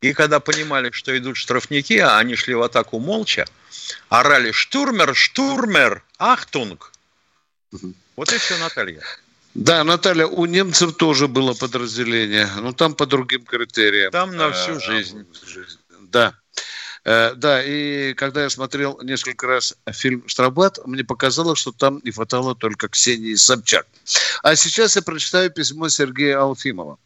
И 0.00 0.12
когда 0.12 0.38
понимали, 0.38 0.90
что 0.92 1.16
идут 1.18 1.36
штрафники, 1.36 1.98
а 1.98 2.18
они 2.18 2.36
шли 2.36 2.54
в 2.54 2.62
атаку 2.62 3.00
молча, 3.00 3.44
орали 4.08 4.52
«Stürmer! 4.52 5.14
Stürmer! 5.14 6.04
Achtung!» 6.18 6.92
Вот 8.16 8.32
и 8.32 8.38
все, 8.38 8.56
Наталья. 8.58 9.02
Да, 9.54 9.82
Наталья, 9.82 10.26
у 10.26 10.46
немцев 10.46 10.96
тоже 10.96 11.26
было 11.26 11.54
подразделение, 11.54 12.48
но 12.60 12.72
там 12.72 12.94
по 12.94 13.06
другим 13.06 13.44
критериям. 13.44 14.12
Там 14.12 14.36
на 14.36 14.52
всю 14.52 14.76
э, 14.76 14.80
жизнь. 14.80 15.26
Да. 16.02 16.34
Э, 17.04 17.34
да, 17.34 17.62
и 17.62 18.14
когда 18.14 18.42
я 18.42 18.50
смотрел 18.50 18.98
несколько 19.02 19.46
раз 19.46 19.74
фильм 19.92 20.24
«Штрафбат», 20.26 20.78
мне 20.86 21.04
показалось, 21.04 21.58
что 21.58 21.72
там 21.72 22.00
не 22.04 22.10
хватало 22.10 22.54
только 22.54 22.88
Ксении 22.88 23.34
Собчак. 23.34 23.86
А 24.42 24.56
сейчас 24.56 24.96
я 24.96 25.02
прочитаю 25.02 25.50
письмо 25.50 25.88
Сергея 25.88 26.40
Алфимова. 26.40 26.98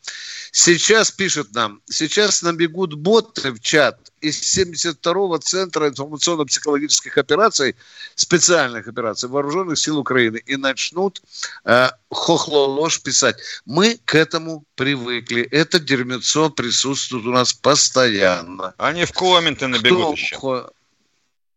Сейчас 0.55 1.11
пишет 1.11 1.55
нам, 1.55 1.81
сейчас 1.89 2.43
набегут 2.43 2.95
боты 2.95 3.53
в 3.53 3.61
чат 3.61 4.13
из 4.21 4.39
72-го 4.59 5.39
Центра 5.39 5.89
информационно-психологических 5.89 7.17
операций, 7.17 7.75
специальных 8.15 8.87
операций 8.87 9.29
Вооруженных 9.29 9.79
сил 9.79 9.99
Украины 9.99 10.43
и 10.45 10.57
начнут 10.57 11.23
э, 11.65 11.89
хохло-ложь 12.13 13.03
писать. 13.03 13.37
Мы 13.65 13.99
к 14.05 14.15
этому 14.15 14.65
привыкли. 14.75 15.43
Это 15.43 15.81
дерьмецо 15.81 16.51
присутствует 16.51 17.27
у 17.27 17.31
нас 17.31 17.53
постоянно. 17.53 18.75
Они 18.77 19.05
в 19.05 19.13
комменты 19.13 19.67
набегут 19.67 20.03
Кто, 20.03 20.57
еще. 20.57 20.71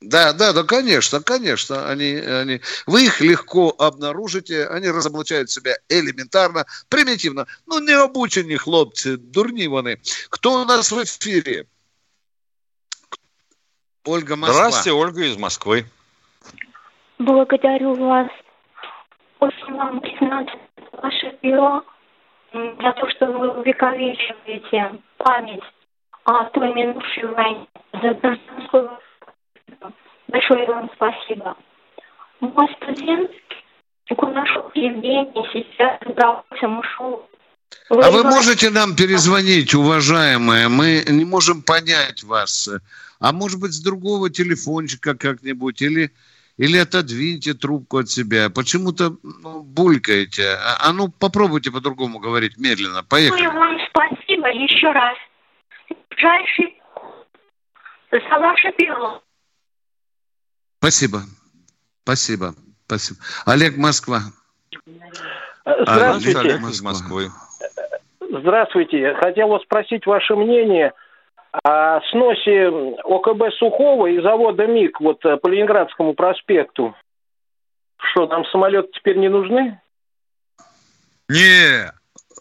Да, 0.01 0.33
да, 0.33 0.53
да, 0.53 0.63
конечно, 0.63 1.21
конечно. 1.21 1.89
Они, 1.89 2.15
они, 2.15 2.61
вы 2.85 3.05
их 3.05 3.21
легко 3.21 3.73
обнаружите, 3.77 4.67
они 4.67 4.89
разоблачают 4.89 5.49
себя 5.49 5.77
элементарно, 5.89 6.65
примитивно. 6.89 7.47
Ну, 7.65 7.79
не 7.79 7.93
обучені 7.93 8.57
хлопцы, 8.57 9.17
дурні 9.17 9.67
вони. 9.67 9.97
Кто 10.29 10.61
у 10.61 10.65
нас 10.65 10.91
в 10.91 11.03
эфире? 11.03 11.65
Ольга 14.03 14.35
Москва. 14.35 14.53
Здравствуйте, 14.53 14.91
Ольга 14.91 15.25
из 15.25 15.37
Москвы. 15.37 15.85
Благодарю 17.17 17.95
вас. 17.95 18.27
Вам 19.75 19.99
признать 19.99 20.49
ваше 20.93 21.38
бюро 21.41 21.83
за 22.53 22.91
то, 22.93 23.09
что 23.09 23.25
вы 23.27 23.49
увековечиваете 23.59 24.99
память 25.17 25.63
о 26.23 26.45
той 26.45 26.73
минувшей 26.73 27.25
войне 27.27 27.67
за 27.93 28.13
гражданскую 28.13 28.99
Большое 30.27 30.65
вам 30.65 30.89
спасибо. 30.95 31.55
Мой 32.39 32.67
студент 32.81 33.31
Кунашов 34.17 34.75
Евгений 34.75 35.47
сейчас 35.53 35.99
собрался, 36.03 36.67
ушел. 36.67 37.29
Вы 37.89 38.01
а 38.01 38.11
вы 38.11 38.23
можете 38.23 38.69
нам 38.69 38.95
перезвонить, 38.95 39.73
уважаемая? 39.73 40.69
Мы 40.69 41.03
не 41.07 41.25
можем 41.25 41.61
понять 41.61 42.23
вас. 42.23 42.69
А 43.19 43.31
может 43.31 43.59
быть, 43.59 43.73
с 43.73 43.81
другого 43.81 44.29
телефончика 44.29 45.15
как-нибудь? 45.15 45.81
Или, 45.81 46.11
или 46.57 46.77
отодвиньте 46.77 47.53
трубку 47.53 47.97
от 47.97 48.09
себя. 48.09 48.49
Почему-то 48.49 49.17
ну, 49.23 49.61
булькаете. 49.61 50.51
А, 50.51 50.89
а 50.89 50.93
ну, 50.93 51.09
попробуйте 51.09 51.71
по-другому 51.71 52.19
говорить 52.19 52.57
медленно. 52.57 53.03
Поехали. 53.03 53.47
вам 53.47 53.77
спасибо 53.89 54.47
еще 54.47 54.91
раз. 54.91 55.17
Ближайший 56.09 56.81
за 58.11 58.39
ваше 58.39 58.71
перо. 58.77 59.21
Спасибо. 60.79 61.21
Спасибо. 62.03 62.53
Спасибо. 62.85 63.19
Олег 63.45 63.77
Москва. 63.77 64.21
Здравствуйте. 65.65 66.39
Олег 66.39 66.61
из 66.61 66.81
Москвы. 66.81 67.31
Здравствуйте. 68.21 69.15
Хотел 69.15 69.49
вас 69.49 69.63
спросить 69.63 70.05
ваше 70.05 70.35
мнение 70.35 70.93
о 71.63 72.01
сносе 72.11 72.67
ОКБ 73.03 73.53
Сухого 73.57 74.07
и 74.07 74.21
завода 74.21 74.67
МИГ 74.67 74.99
вот 75.01 75.21
по 75.21 75.47
Ленинградскому 75.47 76.13
проспекту. 76.13 76.95
Что, 77.97 78.27
нам 78.27 78.45
самолеты 78.45 78.89
теперь 78.93 79.17
не 79.17 79.29
нужны? 79.29 79.79
Не, 81.27 81.91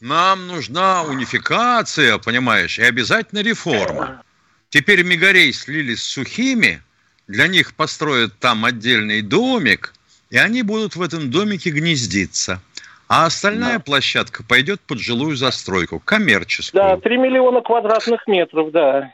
нам 0.01 0.47
нужна 0.47 1.03
унификация, 1.05 2.19
понимаешь, 2.19 2.79
и 2.79 2.83
обязательно 2.83 3.41
реформа. 3.41 4.23
Теперь 4.69 5.03
Мигарей 5.05 5.53
слили 5.53 5.95
с 5.95 6.05
сухими– 6.05 6.83
для 7.27 7.49
них 7.49 7.75
построят 7.75 8.39
там 8.39 8.65
отдельный 8.65 9.23
домик, 9.23 9.95
и 10.31 10.37
они 10.37 10.63
будут 10.63 10.97
в 10.97 11.03
этом 11.03 11.31
домике 11.31 11.71
гнездиться. 11.71 12.61
А 13.09 13.27
остальная 13.27 13.79
да. 13.79 13.85
площадка 13.85 14.43
пойдет 14.43 14.81
под 14.81 14.99
жилую 14.99 15.37
застройку, 15.37 16.01
коммерческую. 16.05 16.83
Да, 16.83 16.97
3 16.97 17.17
миллиона 17.19 17.61
квадратных 17.61 18.27
метров, 18.27 18.71
да. 18.71 19.11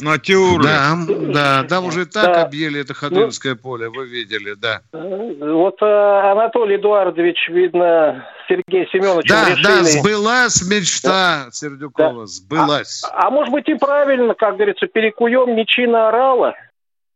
Натюры. 0.00 0.64
Да, 0.64 0.96
да, 1.08 1.64
там 1.64 1.86
уже 1.86 2.04
так 2.04 2.26
да. 2.26 2.42
объели 2.42 2.80
это 2.80 2.92
Ходынское 2.92 3.54
ну, 3.54 3.58
поле, 3.58 3.88
вы 3.88 4.06
видели, 4.06 4.52
да. 4.52 4.82
Вот 4.92 5.80
э, 5.80 6.30
Анатолий 6.30 6.76
Эдуардович, 6.76 7.48
видно, 7.48 8.26
Сергей 8.48 8.86
Семенович 8.92 9.28
Да, 9.28 9.48
решили... 9.48 9.62
да, 9.62 9.84
сбылась 9.84 10.62
мечта 10.68 11.44
да. 11.46 11.50
Сердюкова, 11.52 12.20
да. 12.20 12.26
сбылась. 12.26 13.02
А, 13.04 13.28
а 13.28 13.30
может 13.30 13.50
быть 13.50 13.66
и 13.68 13.74
правильно, 13.74 14.34
как 14.34 14.56
говорится, 14.56 14.86
перекуем 14.86 15.56
мечи 15.56 15.86
на 15.86 16.08
орала? 16.08 16.54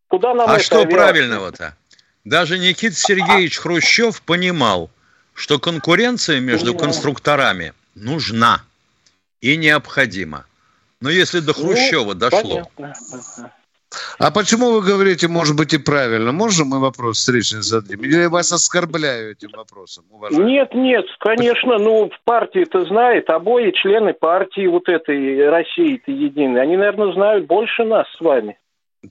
Куда 0.08 0.32
нам 0.34 0.48
а 0.48 0.54
это 0.54 0.64
что 0.64 0.76
авиация? 0.76 0.96
правильного-то? 0.96 1.76
Даже 2.24 2.58
Никита 2.58 2.94
Сергеевич 2.94 3.58
а... 3.58 3.62
Хрущев 3.62 4.22
понимал, 4.22 4.90
что 5.42 5.58
конкуренция 5.58 6.38
между 6.38 6.72
конструкторами 6.72 7.72
нужна 7.96 8.62
и 9.40 9.56
необходима. 9.56 10.46
Но 11.00 11.10
если 11.10 11.40
до 11.40 11.52
ну, 11.58 11.64
Хрущева 11.64 12.12
ну, 12.12 12.14
дошло... 12.14 12.62
Понятно. 12.76 13.52
А 14.20 14.30
почему 14.30 14.70
вы 14.70 14.82
говорите, 14.82 15.26
может 15.26 15.56
быть, 15.56 15.74
и 15.74 15.78
правильно? 15.78 16.30
Можем 16.30 16.68
мы 16.68 16.78
вопрос 16.78 17.18
встречный 17.18 17.62
зададим? 17.62 18.00
Или 18.04 18.22
я 18.22 18.28
вас 18.30 18.52
оскорбляю 18.52 19.32
этим 19.32 19.50
вопросом? 19.56 20.04
Уважаемый? 20.12 20.52
Нет, 20.52 20.74
нет, 20.74 21.06
конечно, 21.18 21.76
ну, 21.76 22.08
в 22.08 22.24
партии-то 22.24 22.84
знает, 22.84 23.28
обои 23.28 23.72
члены 23.72 24.14
партии 24.14 24.68
вот 24.68 24.88
этой 24.88 25.50
России-то 25.50 26.12
единой, 26.12 26.62
они, 26.62 26.76
наверное, 26.76 27.12
знают 27.12 27.46
больше 27.46 27.82
нас 27.82 28.06
с 28.16 28.20
вами. 28.20 28.56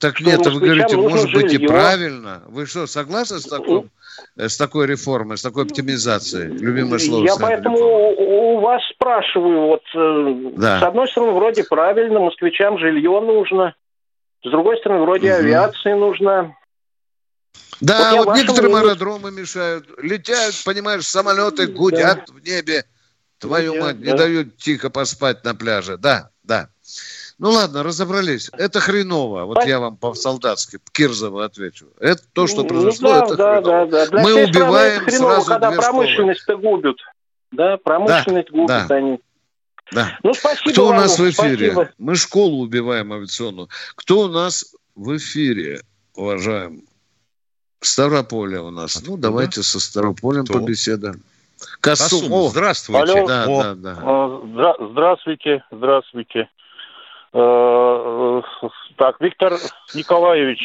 Так 0.00 0.16
что 0.16 0.24
нет, 0.24 0.46
вы 0.46 0.60
говорите, 0.60 0.96
может 0.96 1.28
жилье. 1.28 1.42
быть 1.42 1.52
и 1.54 1.66
правильно. 1.66 2.42
Вы 2.46 2.66
что, 2.66 2.86
согласны 2.86 3.40
с, 3.40 3.44
такой, 3.44 3.90
э, 4.36 4.48
с 4.48 4.56
такой 4.56 4.86
реформой, 4.86 5.36
с 5.36 5.42
такой 5.42 5.64
оптимизацией? 5.64 6.50
Любимое 6.56 6.98
слово. 6.98 7.24
Я 7.24 7.36
поэтому 7.36 7.76
реформа. 7.76 8.22
у 8.22 8.60
вас 8.60 8.82
спрашиваю, 8.94 9.66
вот 9.66 9.82
э, 9.94 10.52
да. 10.56 10.80
с 10.80 10.82
одной 10.82 11.08
стороны, 11.08 11.32
вроде 11.32 11.64
правильно, 11.64 12.20
москвичам 12.20 12.78
жилье 12.78 13.20
нужно, 13.20 13.74
с 14.42 14.50
другой 14.50 14.78
стороны, 14.78 15.02
вроде 15.02 15.30
угу. 15.30 15.40
авиации 15.40 15.92
нужно. 15.92 16.56
Да, 17.82 18.16
вот, 18.16 18.26
вот 18.26 18.36
некоторым 18.36 18.72
мнению... 18.72 18.90
аэродромы 18.90 19.30
мешают. 19.30 19.88
Летят, 19.98 20.54
понимаешь, 20.64 21.06
самолеты 21.06 21.66
гудят 21.66 22.24
да. 22.26 22.32
в 22.32 22.42
небе. 22.42 22.84
Твою 23.38 23.72
гудят, 23.72 23.86
мать, 23.86 23.98
не 23.98 24.12
да. 24.12 24.16
дают 24.16 24.56
тихо 24.56 24.88
поспать 24.88 25.44
на 25.44 25.54
пляже. 25.54 25.98
Да, 25.98 26.30
да. 26.44 26.68
Ну 27.42 27.50
ладно, 27.50 27.82
разобрались. 27.82 28.50
Это 28.52 28.78
хреново. 28.78 29.46
Вот 29.46 29.64
я 29.64 29.80
вам 29.80 29.96
по-солдатски, 29.96 30.78
Кирзово 30.92 31.44
отвечу. 31.44 31.88
Это 31.98 32.22
то, 32.32 32.46
что 32.46 32.62
ну 32.62 32.68
произошло, 32.68 33.08
ну, 33.08 33.18
да, 33.18 33.24
это 33.24 33.36
да, 33.36 33.56
хреново. 33.56 33.86
Да, 33.88 34.06
да. 34.06 34.22
Мы 34.22 34.44
убиваем 34.44 35.02
хреново, 35.02 35.32
сразу 35.32 35.46
когда 35.50 35.72
промышленность-то 35.72 36.56
губят. 36.56 36.96
Да, 37.50 37.78
промышленность 37.78 38.48
да, 38.48 38.56
губят 38.56 38.86
да. 38.86 38.94
они. 38.94 39.20
Да. 39.90 40.18
Ну, 40.22 40.34
спасибо 40.34 40.70
Кто 40.70 40.86
вам, 40.86 40.96
у 40.96 41.00
нас 41.00 41.18
в 41.18 41.30
эфире? 41.30 41.72
Спасибо. 41.72 41.92
Мы 41.98 42.14
школу 42.14 42.62
убиваем 42.62 43.12
авиационную. 43.12 43.68
Кто 43.96 44.20
у 44.20 44.28
нас 44.28 44.76
в 44.94 45.16
эфире, 45.16 45.80
уважаем? 46.14 46.84
Ставрополе 47.80 48.60
у 48.60 48.70
нас. 48.70 48.94
Откуда? 48.94 49.16
Ну, 49.16 49.16
давайте 49.16 49.64
со 49.64 49.80
Ставрополем 49.80 50.44
Кто? 50.44 50.60
побеседуем. 50.60 51.24
Касум. 51.80 52.50
Здравствуйте. 52.50 53.12
Алло. 53.12 53.26
Да, 53.26 53.44
О, 53.48 53.62
да, 53.62 53.74
да. 53.74 53.98
А, 54.00 54.78
здравствуйте, 54.92 55.64
здравствуйте. 55.72 56.48
Э, 57.32 58.42
так, 58.96 59.20
Виктор 59.20 59.54
Николаевич, 59.94 60.60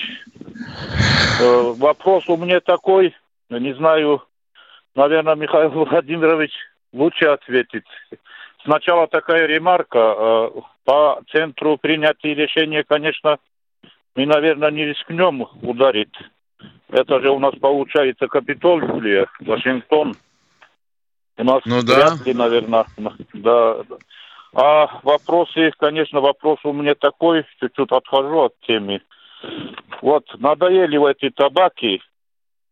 э, 1.39 1.73
вопрос 1.77 2.27
у 2.27 2.36
меня 2.36 2.60
такой, 2.60 3.15
не 3.49 3.73
знаю, 3.75 4.23
наверное, 4.95 5.36
Михаил 5.36 5.69
Владимирович 5.69 6.51
лучше 6.91 7.25
ответит. 7.25 7.86
Сначала 8.63 9.08
такая 9.08 9.45
ремарка. 9.45 9.97
Э, 9.99 10.49
по 10.84 11.21
центру 11.32 11.77
принятия 11.77 12.34
решения, 12.34 12.84
конечно, 12.84 13.39
мы, 14.15 14.25
наверное, 14.25 14.71
не 14.71 14.86
рискнем 14.86 15.45
ударить. 15.62 16.13
Это 16.89 17.19
же 17.19 17.30
у 17.30 17.39
нас 17.39 17.53
получается 17.60 18.27
Капитолия, 18.27 19.27
Вашингтон. 19.41 20.15
У 21.38 21.43
нас 21.43 21.62
ну, 21.65 21.82
да. 21.84 21.95
вряд 21.95 22.25
ли, 22.25 22.34
наверное, 22.34 22.86
да, 23.34 23.84
а 24.58 24.89
вопросы, 25.04 25.72
конечно, 25.78 26.20
вопрос 26.20 26.58
у 26.63 26.74
меня 26.74 26.96
такой, 26.96 27.46
чуть-чуть 27.60 27.91
отхожу 27.91 28.46
от 28.46 28.60
темы. 28.62 29.02
Вот 30.02 30.26
надоели 30.39 30.98
в 30.98 31.06
эти 31.06 31.30
табаки, 31.30 32.02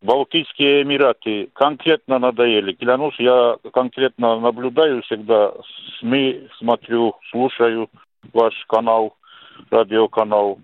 Балтийские 0.01 0.81
Эмираты, 0.81 1.49
конкретно 1.53 2.17
надоели. 2.17 2.73
Клянусь, 2.73 3.19
я 3.19 3.57
конкретно 3.71 4.39
наблюдаю 4.39 5.03
всегда 5.03 5.51
СМИ, 5.99 6.47
смотрю, 6.57 7.15
слушаю 7.29 7.87
ваш 8.33 8.53
канал. 8.67 9.15
радиоканал. 9.69 10.59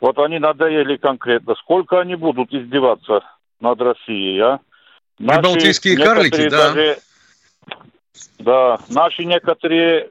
Вот 0.00 0.16
они 0.18 0.38
надоели 0.38 0.96
конкретно. 0.96 1.56
Сколько 1.56 2.00
они 2.00 2.14
будут 2.14 2.54
издеваться 2.54 3.20
над 3.60 3.80
Россией, 3.80 4.38
а? 4.38 4.60
Наши 5.18 5.42
Балтийские 5.42 5.96
карлики, 5.96 6.48
да. 6.48 6.72
Даже, 6.72 6.98
да, 8.38 8.78
наши 8.88 9.24
некоторые 9.24 10.10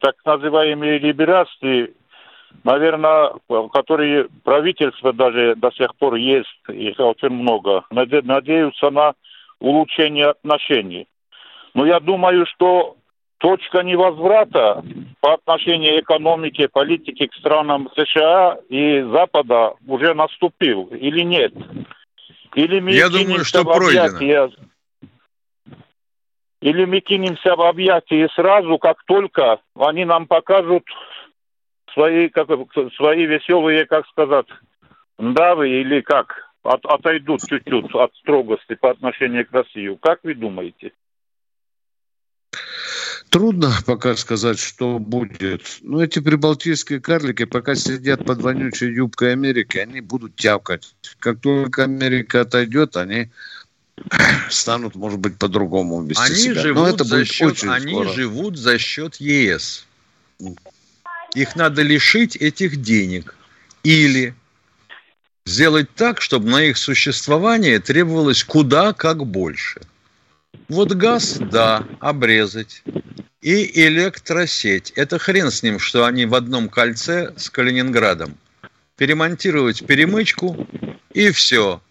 так 0.00 0.16
называемые 0.24 0.98
либерасты, 0.98 1.94
наверное, 2.62 3.32
которые 3.72 4.28
правительство 4.42 5.12
даже 5.12 5.54
до 5.56 5.70
сих 5.72 5.94
пор 5.96 6.14
есть, 6.14 6.48
их 6.68 6.98
очень 6.98 7.30
много, 7.30 7.84
надеются 7.90 8.90
на 8.90 9.14
улучшение 9.60 10.30
отношений. 10.30 11.06
Но 11.74 11.86
я 11.86 12.00
думаю, 12.00 12.46
что 12.46 12.96
точка 13.38 13.82
невозврата 13.82 14.82
по 15.20 15.34
отношению 15.34 16.00
экономики, 16.00 16.66
политики 16.66 17.26
к 17.26 17.34
странам 17.34 17.90
США 17.94 18.58
и 18.68 19.02
Запада 19.02 19.74
уже 19.86 20.14
наступил 20.14 20.84
или 20.86 21.20
нет? 21.20 21.52
Или 22.54 22.80
Я 22.92 23.08
думаю, 23.08 23.44
что 23.44 23.64
пройдено. 23.64 24.50
Или 26.64 26.86
мы 26.86 27.00
кинемся 27.00 27.56
в 27.56 27.60
объятия 27.60 28.26
сразу, 28.34 28.78
как 28.78 29.04
только 29.04 29.60
они 29.74 30.06
нам 30.06 30.26
покажут 30.26 30.84
свои, 31.92 32.30
как, 32.30 32.48
свои 32.96 33.26
веселые, 33.26 33.84
как 33.84 34.06
сказать, 34.06 34.46
давы 35.18 35.68
или 35.68 36.00
как, 36.00 36.54
от, 36.62 36.86
отойдут 36.86 37.42
чуть-чуть 37.46 37.94
от 37.94 38.14
строгости 38.14 38.76
по 38.76 38.92
отношению 38.92 39.46
к 39.46 39.52
России. 39.52 39.98
Как 40.00 40.20
вы 40.22 40.34
думаете? 40.34 40.92
Трудно 43.28 43.68
пока 43.84 44.14
сказать, 44.14 44.58
что 44.58 44.98
будет. 44.98 45.80
Но 45.82 46.02
эти 46.02 46.20
прибалтийские 46.22 47.00
карлики 47.00 47.44
пока 47.44 47.74
сидят 47.74 48.24
под 48.24 48.40
вонючей 48.40 48.90
юбкой 48.90 49.32
Америки, 49.32 49.76
они 49.76 50.00
будут 50.00 50.36
тявкать. 50.36 50.94
Как 51.18 51.40
только 51.42 51.84
Америка 51.84 52.40
отойдет, 52.40 52.96
они 52.96 53.32
станут, 54.50 54.94
может 54.94 55.18
быть, 55.18 55.38
по-другому 55.38 56.02
вести 56.02 56.22
они 56.22 56.34
себя. 56.34 56.62
Живут 56.62 56.82
Но 56.82 56.88
это 56.88 57.04
за 57.04 57.16
будет 57.16 57.28
счет, 57.28 57.52
очень 57.52 57.68
Они 57.68 57.92
скоро. 57.92 58.08
живут 58.12 58.56
за 58.56 58.78
счет 58.78 59.16
ЕС. 59.16 59.86
Их 61.34 61.56
надо 61.56 61.82
лишить 61.82 62.36
этих 62.36 62.82
денег. 62.82 63.36
Или 63.82 64.34
сделать 65.46 65.88
так, 65.94 66.20
чтобы 66.20 66.48
на 66.48 66.62
их 66.62 66.76
существование 66.76 67.78
требовалось 67.78 68.44
куда 68.44 68.92
как 68.92 69.26
больше. 69.26 69.80
Вот 70.68 70.92
газ, 70.92 71.38
да, 71.38 71.86
обрезать 72.00 72.82
и 73.42 73.86
электросеть. 73.86 74.92
Это 74.96 75.18
хрен 75.18 75.50
с 75.50 75.62
ним, 75.62 75.78
что 75.78 76.06
они 76.06 76.24
в 76.24 76.34
одном 76.34 76.68
кольце 76.68 77.34
с 77.36 77.50
Калининградом. 77.50 78.36
Перемонтировать 78.96 79.86
перемычку 79.86 80.66
и 81.12 81.30
все. 81.30 81.82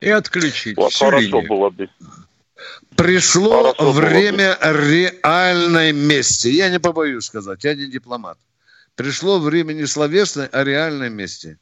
И 0.00 0.08
отключить 0.08 0.76
вот 0.76 0.92
всю 0.92 1.06
хорошо 1.06 1.22
линию. 1.22 1.48
было 1.48 1.70
бы. 1.70 1.88
Пришло 2.96 3.74
хорошо 3.74 3.92
время 3.92 4.54
было 4.54 4.72
бы. 4.72 4.78
реальной 4.78 5.92
мести. 5.92 6.48
Я 6.48 6.70
не 6.70 6.80
побоюсь 6.80 7.24
сказать, 7.24 7.64
я 7.64 7.74
не 7.74 7.86
дипломат. 7.86 8.38
Пришло 8.96 9.38
время 9.38 9.72
не 9.72 9.86
словесной, 9.86 10.46
а 10.46 10.64
реальной 10.64 11.10
мести. 11.10 11.58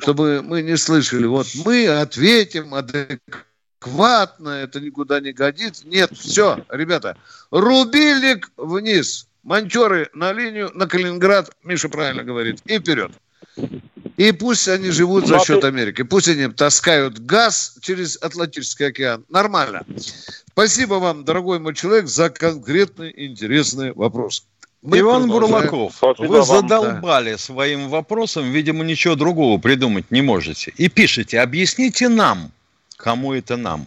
Чтобы 0.00 0.42
мы 0.42 0.62
не 0.62 0.76
слышали, 0.76 1.26
вот 1.26 1.46
мы 1.64 1.88
ответим 1.88 2.74
адекватно 2.74 3.44
адекватно, 3.80 4.48
это 4.50 4.80
никуда 4.80 5.20
не 5.20 5.32
годится. 5.32 5.86
Нет, 5.86 6.10
все, 6.16 6.64
ребята, 6.70 7.16
рубильник 7.50 8.50
вниз, 8.56 9.28
монтеры 9.42 10.08
на 10.14 10.32
линию, 10.32 10.70
на 10.74 10.86
Калининград, 10.86 11.50
Миша 11.62 11.88
правильно 11.88 12.24
говорит, 12.24 12.60
и 12.66 12.78
вперед. 12.78 13.12
И 14.18 14.32
пусть 14.32 14.68
они 14.68 14.90
живут 14.90 15.26
за 15.26 15.38
счет 15.38 15.64
Америки. 15.64 16.02
Пусть 16.02 16.28
они 16.28 16.48
таскают 16.48 17.18
газ 17.18 17.78
через 17.80 18.18
Атлантический 18.20 18.88
океан. 18.88 19.24
Нормально. 19.30 19.86
Спасибо 20.50 20.94
вам, 20.94 21.24
дорогой 21.24 21.58
мой 21.60 21.74
человек, 21.74 22.08
за 22.08 22.28
конкретный 22.28 23.14
интересный 23.16 23.92
вопрос. 23.92 24.44
Мы 24.82 25.00
Иван 25.00 25.28
Бурлаков, 25.28 25.94
Спасибо 25.96 26.26
вы 26.26 26.44
задолбали 26.44 27.32
да. 27.32 27.38
своим 27.38 27.88
вопросом, 27.88 28.50
видимо, 28.52 28.84
ничего 28.84 29.14
другого 29.16 29.58
придумать 29.58 30.10
не 30.10 30.20
можете. 30.20 30.72
И 30.76 30.88
пишите, 30.88 31.40
объясните 31.40 32.08
нам, 32.08 32.52
Кому 32.98 33.32
это 33.32 33.56
нам? 33.56 33.86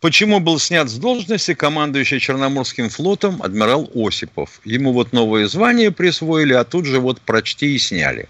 Почему 0.00 0.40
был 0.40 0.58
снят 0.58 0.88
с 0.88 0.96
должности 0.96 1.54
командующий 1.54 2.18
Черноморским 2.18 2.88
флотом 2.90 3.40
адмирал 3.40 3.88
Осипов? 3.94 4.60
Ему 4.64 4.92
вот 4.92 5.12
новое 5.12 5.46
звание 5.46 5.92
присвоили, 5.92 6.52
а 6.52 6.64
тут 6.64 6.84
же 6.84 6.98
вот 6.98 7.20
прочти 7.20 7.76
и 7.76 7.78
сняли. 7.78 8.28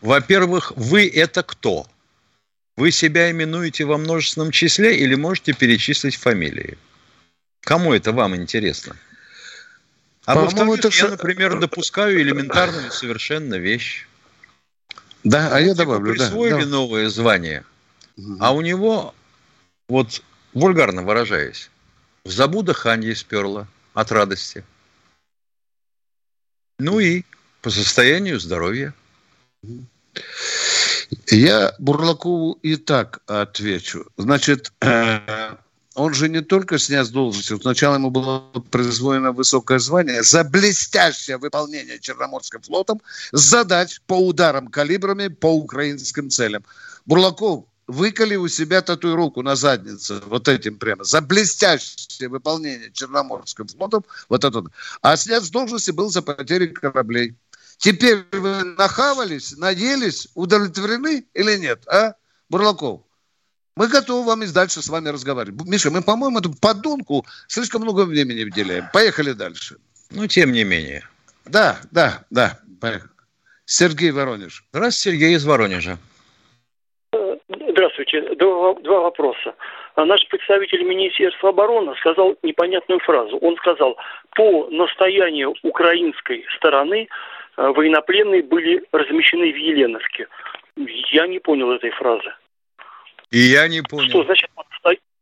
Во-первых, 0.00 0.72
вы 0.76 1.08
это 1.08 1.42
кто? 1.42 1.86
Вы 2.76 2.90
себя 2.90 3.30
именуете 3.30 3.84
во 3.84 3.98
множественном 3.98 4.50
числе 4.50 4.98
или 4.98 5.14
можете 5.14 5.52
перечислить 5.52 6.16
фамилии? 6.16 6.78
Кому 7.60 7.92
это 7.92 8.12
вам 8.12 8.34
интересно? 8.36 8.96
А 10.24 10.34
во-вторых, 10.34 10.78
это... 10.78 10.88
я, 10.88 11.08
например, 11.08 11.58
допускаю 11.58 12.20
элементарную 12.20 12.90
совершенно 12.90 13.56
вещь. 13.56 14.06
Да, 15.24 15.54
а 15.54 15.60
я 15.60 15.74
добавлю. 15.74 16.14
Присвоили 16.14 16.62
да, 16.62 16.66
новое 16.66 17.08
звание. 17.08 17.64
А 18.38 18.54
у 18.54 18.60
него, 18.60 19.14
вот 19.88 20.22
вульгарно 20.52 21.02
выражаясь, 21.02 21.70
в 22.24 22.30
забу 22.30 22.62
дыхание 22.62 23.14
сперло 23.16 23.66
от 23.94 24.12
радости. 24.12 24.64
Ну 26.78 27.00
и 27.00 27.24
по 27.60 27.70
состоянию 27.70 28.40
здоровья. 28.40 28.94
Я 31.26 31.74
Бурлакову 31.78 32.58
и 32.62 32.76
так 32.76 33.20
отвечу. 33.26 34.06
Значит, 34.16 34.72
он 35.94 36.14
же 36.14 36.28
не 36.28 36.40
только 36.40 36.78
снят 36.78 37.06
с 37.06 37.10
должности, 37.10 37.58
сначала 37.60 37.96
ему 37.96 38.10
было 38.10 38.40
произволено 38.70 39.32
высокое 39.32 39.78
звание 39.78 40.22
за 40.22 40.44
блестящее 40.44 41.36
выполнение 41.36 41.98
Черноморским 41.98 42.62
флотом 42.62 43.00
задач 43.32 44.00
по 44.06 44.14
ударам 44.14 44.68
калибрами 44.68 45.28
по 45.28 45.54
украинским 45.54 46.30
целям. 46.30 46.64
Бурлаков 47.06 47.64
выколи 47.86 48.36
у 48.36 48.48
себя 48.48 48.82
татуировку 48.82 49.42
на 49.42 49.56
заднице, 49.56 50.20
вот 50.26 50.48
этим 50.48 50.78
прямо, 50.78 51.04
за 51.04 51.20
блестящее 51.20 52.28
выполнение 52.28 52.90
Черноморским 52.92 53.66
флотом, 53.66 54.04
вот 54.28 54.44
этот. 54.44 54.66
А 55.02 55.16
снят 55.16 55.42
с 55.42 55.50
должности 55.50 55.90
был 55.90 56.08
за 56.08 56.22
потери 56.22 56.68
кораблей. 56.68 57.34
Теперь 57.80 58.26
вы 58.32 58.62
нахавались, 58.76 59.56
наделись, 59.56 60.28
удовлетворены 60.34 61.24
или 61.32 61.56
нет, 61.56 61.88
а, 61.88 62.12
Бурлаков? 62.50 63.00
Мы 63.74 63.88
готовы 63.88 64.26
вам 64.26 64.42
и 64.42 64.52
дальше 64.52 64.82
с 64.82 64.90
вами 64.90 65.08
разговаривать. 65.08 65.66
Миша, 65.66 65.90
мы, 65.90 66.02
по-моему, 66.02 66.40
эту 66.40 66.50
подонку 66.60 67.24
слишком 67.48 67.80
много 67.80 68.04
времени 68.04 68.44
выделяем. 68.44 68.84
Поехали 68.92 69.32
дальше. 69.32 69.76
Ну, 70.10 70.26
тем 70.26 70.52
не 70.52 70.62
менее. 70.62 71.08
Да, 71.46 71.78
да, 71.90 72.22
да. 72.28 72.58
Поехали. 72.82 73.08
Сергей 73.64 74.10
Воронеж. 74.10 74.62
Здравствуйте, 74.74 75.16
Сергей 75.16 75.36
из 75.36 75.46
Воронежа. 75.46 75.96
Здравствуйте. 77.48 78.34
Два, 78.34 78.74
два 78.74 79.00
вопроса. 79.00 79.54
А 79.94 80.04
наш 80.04 80.20
представитель 80.28 80.82
Министерства 80.82 81.48
обороны 81.48 81.94
сказал 82.00 82.36
непонятную 82.42 83.00
фразу. 83.00 83.38
Он 83.38 83.56
сказал, 83.56 83.96
по 84.36 84.68
настоянию 84.68 85.54
украинской 85.62 86.44
стороны 86.56 87.08
военнопленные 87.72 88.42
были 88.42 88.82
размещены 88.92 89.52
в 89.52 89.56
Еленовке. 89.56 90.26
Я 91.12 91.26
не 91.26 91.38
понял 91.38 91.70
этой 91.72 91.90
фразы. 91.90 92.32
И 93.30 93.38
я 93.38 93.68
не 93.68 93.82
понял. 93.82 94.08
Что 94.08 94.24
значит 94.24 94.50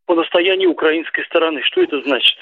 по 0.07 0.15
настоянию 0.15 0.71
украинской 0.71 1.25
стороны? 1.27 1.63
Что 1.63 1.83
это 1.83 2.01
значит? 2.03 2.37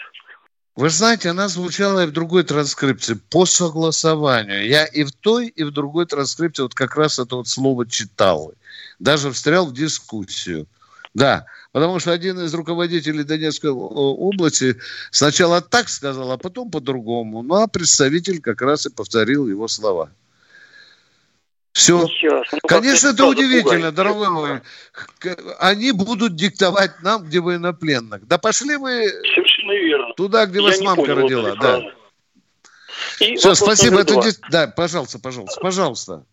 Вы 0.77 0.91
знаете, 0.91 1.31
она 1.31 1.49
звучала 1.49 2.05
и 2.05 2.07
в 2.07 2.13
другой 2.13 2.45
транскрипции 2.45 3.17
по 3.31 3.47
согласованию. 3.47 4.67
Я 4.67 4.85
и 4.85 5.05
в 5.05 5.11
той, 5.11 5.49
и 5.49 5.65
в 5.65 5.71
другой 5.71 6.07
транскрипции 6.07 6.63
вот 6.63 6.75
как 6.75 6.97
раз 6.97 7.19
это 7.19 7.37
вот 7.37 7.49
слово 7.49 7.89
читал 7.89 8.53
даже 8.99 9.31
встрял 9.31 9.67
в 9.67 9.73
дискуссию. 9.73 10.67
Да, 11.15 11.47
потому 11.77 12.01
что 12.01 12.11
один 12.11 12.41
из 12.41 12.55
руководителей 12.55 13.23
Донецкой 13.23 13.71
области 13.71 14.77
сначала 15.11 15.61
так 15.61 15.91
сказал, 15.91 16.33
а 16.33 16.39
потом 16.39 16.71
по-другому. 16.71 17.43
Ну, 17.43 17.57
а 17.57 17.67
представитель 17.67 18.41
как 18.41 18.63
раз 18.63 18.87
и 18.87 18.91
повторил 18.91 19.47
его 19.47 19.69
слова. 19.69 20.09
Все. 21.73 22.01
Ну, 22.01 22.43
Конечно, 22.67 23.09
это 23.09 23.27
удивительно, 23.27 23.93
дорогой 23.93 24.31
мой. 24.31 24.61
Они 25.59 25.93
будут 25.93 26.35
диктовать 26.35 27.03
нам, 27.03 27.25
где 27.25 27.41
военнопленных. 27.41 28.27
Да 28.27 28.39
пошли 28.39 28.79
вы 28.79 29.13
туда, 30.17 30.47
где 30.47 30.61
Я 30.61 30.65
вас 30.65 30.81
мамка 30.81 31.15
родила. 31.15 31.57
Да. 31.57 31.83
Все, 33.37 33.55
спасибо. 33.55 34.01
Это... 34.01 34.15
Да, 34.51 34.67
пожалуйста, 34.69 35.19
пожалуйста, 35.19 35.61
пожалуйста. 35.61 36.25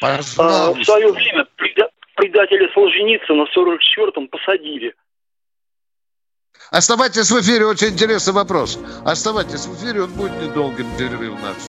Пожалуйста. 0.00 0.42
А, 0.42 0.72
в 0.72 0.84
свое 0.84 1.12
время 1.12 1.46
предателя 2.14 2.68
Солженицына 2.74 3.46
в 3.46 3.56
44-м 3.56 4.28
посадили. 4.28 4.94
Оставайтесь 6.70 7.30
в 7.30 7.40
эфире, 7.40 7.66
очень 7.66 7.88
интересный 7.88 8.32
вопрос. 8.32 8.78
Оставайтесь 9.04 9.66
в 9.66 9.74
эфире, 9.76 10.04
он 10.04 10.12
будет 10.12 10.32
недолгим 10.40 10.86
перерыв 10.96 11.40
наш. 11.42 11.71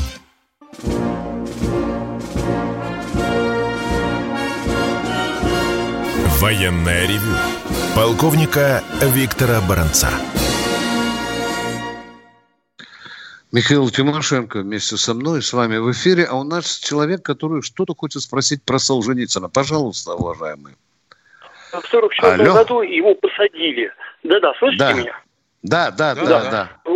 Военная 6.51 7.07
ревю. 7.07 7.33
Полковника 7.95 8.83
Виктора 9.15 9.61
Баранца. 9.69 10.09
Михаил 13.53 13.89
Тимошенко 13.89 14.59
вместе 14.59 14.97
со 14.97 15.13
мной, 15.13 15.41
с 15.41 15.53
вами 15.53 15.77
в 15.77 15.89
эфире, 15.93 16.25
а 16.29 16.35
у 16.35 16.43
нас 16.43 16.77
человек, 16.79 17.23
который 17.23 17.61
что-то 17.61 17.95
хочет 17.95 18.21
спросить 18.21 18.65
про 18.65 18.79
Солженицына. 18.79 19.47
Пожалуйста, 19.47 20.15
уважаемый. 20.15 20.73
В 21.71 21.87
44 21.87 22.43
году 22.51 22.81
его 22.81 23.15
посадили. 23.15 23.89
Да-да, 24.23 24.51
слышите 24.59 24.83
да. 24.83 24.91
меня? 24.91 25.21
Да, 25.63 25.91
да, 25.91 26.15
да, 26.15 26.25
да, 26.25 26.51
да. 26.51 26.69
Э, 26.83 26.91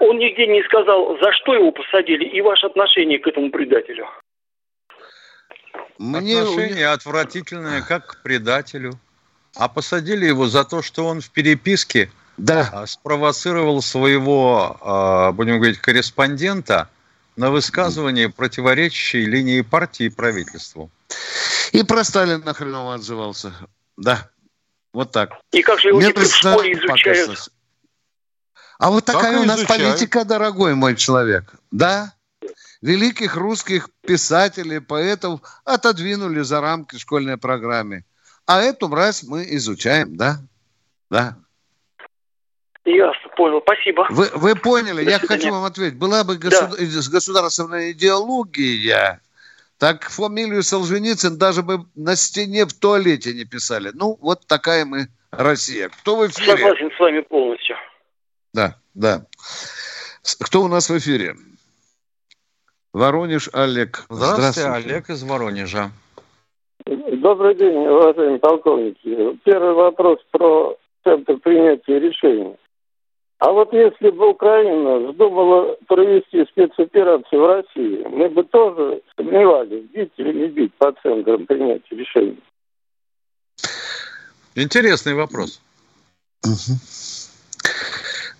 он 0.00 0.18
нигде 0.18 0.48
не 0.48 0.64
сказал, 0.64 1.16
за 1.22 1.30
что 1.34 1.54
его 1.54 1.70
посадили 1.70 2.24
и 2.24 2.40
ваше 2.40 2.66
отношение 2.66 3.20
к 3.20 3.26
этому 3.28 3.52
предателю. 3.52 4.08
Мне... 5.98 6.40
Отношение 6.40 6.88
отвратительное, 6.88 7.82
как 7.82 8.06
к 8.06 8.22
предателю. 8.22 8.98
А 9.56 9.68
посадили 9.68 10.26
его 10.26 10.46
за 10.46 10.64
то, 10.64 10.82
что 10.82 11.06
он 11.06 11.20
в 11.20 11.30
переписке 11.30 12.10
да. 12.38 12.70
А, 12.72 12.86
спровоцировал 12.86 13.82
своего, 13.82 14.78
а, 14.80 15.32
будем 15.32 15.56
говорить, 15.56 15.78
корреспондента 15.78 16.88
на 17.36 17.50
высказывание, 17.50 18.30
противоречащей 18.30 19.24
линии 19.24 19.60
партии 19.60 20.06
и 20.06 20.08
правительству. 20.08 20.90
И 21.72 21.82
про 21.82 22.04
Сталина 22.04 22.54
хреново 22.54 22.94
отзывался. 22.94 23.52
Да, 23.96 24.30
вот 24.92 25.10
так. 25.10 25.32
И 25.52 25.62
как 25.62 25.80
же 25.80 25.88
его 25.88 26.00
теперь 26.00 26.24
в 26.24 26.34
школе 26.34 26.72
изучают? 26.72 27.50
А 28.78 28.90
вот 28.90 29.04
такая 29.04 29.40
у 29.40 29.44
нас 29.44 29.58
изучают? 29.58 29.98
политика, 29.98 30.24
дорогой 30.24 30.74
мой 30.74 30.94
человек. 30.94 31.52
Да, 31.72 32.12
великих 32.80 33.36
русских 33.36 33.88
писателей, 34.02 34.80
поэтов 34.80 35.40
отодвинули 35.64 36.40
за 36.40 36.60
рамки 36.60 36.96
школьной 36.96 37.36
программы. 37.36 38.04
А 38.46 38.60
эту 38.62 38.88
мразь 38.88 39.22
мы 39.24 39.44
изучаем, 39.56 40.16
да? 40.16 40.38
Да. 41.10 41.36
Ясно, 42.84 43.30
понял. 43.36 43.60
Спасибо. 43.60 44.06
Вы, 44.10 44.30
вы 44.34 44.54
поняли? 44.56 45.04
До 45.04 45.10
Я 45.10 45.18
свидания. 45.18 45.42
хочу 45.42 45.52
вам 45.52 45.64
ответить. 45.64 45.98
Была 45.98 46.24
бы 46.24 46.36
государ... 46.36 46.70
да. 46.70 47.10
государственная 47.10 47.92
идеология, 47.92 49.20
так 49.78 50.08
фамилию 50.08 50.62
Солженицын 50.62 51.38
даже 51.38 51.62
бы 51.62 51.84
на 51.94 52.16
стене 52.16 52.64
в 52.64 52.72
туалете 52.72 53.34
не 53.34 53.44
писали. 53.44 53.90
Ну, 53.94 54.18
вот 54.20 54.46
такая 54.46 54.84
мы 54.84 55.08
Россия. 55.30 55.88
Кто 55.88 56.16
в 56.16 56.26
эфире? 56.26 56.56
Согласен 56.56 56.90
с 56.96 56.98
вами 56.98 57.20
полностью. 57.20 57.76
Да, 58.54 58.76
да. 58.94 59.26
Кто 60.40 60.62
у 60.62 60.68
нас 60.68 60.88
в 60.88 60.98
эфире? 60.98 61.36
Воронеж 62.98 63.48
Олег. 63.52 64.06
Здравствуйте, 64.10 64.60
Здравствуйте. 64.60 64.90
Олег 64.90 65.10
из 65.10 65.22
Воронежа. 65.22 65.92
Добрый 66.84 67.54
день, 67.54 67.86
уважаемые 67.86 68.40
полковники. 68.40 69.38
Первый 69.44 69.74
вопрос 69.74 70.18
про 70.32 70.76
центр 71.04 71.36
принятия 71.36 72.00
решений. 72.00 72.56
А 73.38 73.52
вот 73.52 73.72
если 73.72 74.10
бы 74.10 74.30
Украина 74.30 75.10
вздумала 75.10 75.76
провести 75.86 76.44
спецоперацию 76.46 77.40
в 77.40 77.46
России, 77.46 78.04
мы 78.08 78.28
бы 78.30 78.42
тоже 78.42 79.00
сомневались, 79.16 79.84
бить 79.94 80.10
или 80.16 80.32
не 80.32 80.48
бить 80.48 80.74
по 80.74 80.92
центрам 81.00 81.46
принятия 81.46 81.94
решений. 81.94 82.42
Интересный 84.56 85.14
вопрос. 85.14 85.60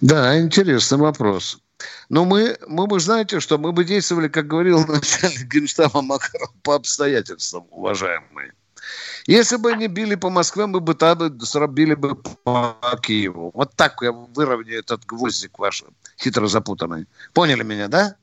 Да, 0.01 0.37
интересный 0.41 0.99
вопрос. 0.99 1.61
Но 2.09 2.25
мы, 2.25 2.57
мы 2.67 2.87
бы, 2.87 3.01
знаете, 3.01 3.41
что 3.41 3.59
мы 3.59 3.73
бы 3.73 3.85
действовали, 3.85 4.29
как 4.29 4.47
говорил 4.47 4.79
начальник 4.87 5.53
Генштаба 5.53 6.03
Макаров, 6.03 6.53
по 6.63 6.75
обстоятельствам, 6.75 7.67
уважаемые. 7.71 8.53
Если 9.27 9.57
бы 9.57 9.73
они 9.73 9.89
били 9.89 10.15
по 10.15 10.31
Москве, 10.31 10.67
мы 10.67 10.81
бы 10.81 10.95
там 10.95 11.39
срабили 11.41 11.95
бы 11.95 12.15
по 12.15 12.77
Киеву. 13.03 13.51
Вот 13.53 13.73
так 13.77 13.97
я 14.01 14.13
выровняю 14.13 14.81
этот 14.81 15.05
гвоздик 15.05 15.59
ваш 15.59 15.85
хитро 16.19 16.47
запутанный. 16.47 17.07
Поняли 17.35 17.63
меня, 17.63 17.89
да? 17.89 18.17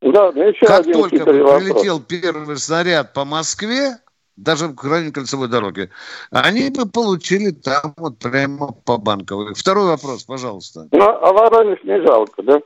Да, 0.00 0.32
ну 0.32 0.48
еще 0.48 0.64
как 0.64 0.80
один 0.80 0.94
только 0.94 1.24
прилетел 1.26 1.98
вопрос. 1.98 2.20
первый 2.22 2.56
снаряд 2.56 3.12
по 3.12 3.26
Москве, 3.26 3.98
даже 4.36 4.68
в 4.68 4.74
крайней 4.74 5.12
кольцевой 5.12 5.48
дороге, 5.48 5.90
они 6.30 6.70
бы 6.70 6.88
получили 6.88 7.50
там 7.50 7.92
вот 7.98 8.18
прямо 8.18 8.72
по 8.72 8.96
банковой. 8.96 9.52
Второй 9.52 9.88
вопрос, 9.88 10.24
пожалуйста. 10.24 10.88
Ну, 10.90 11.02
а 11.02 11.32
Воронеж 11.34 11.84
не 11.84 12.00
жалко, 12.06 12.42
да? 12.42 12.60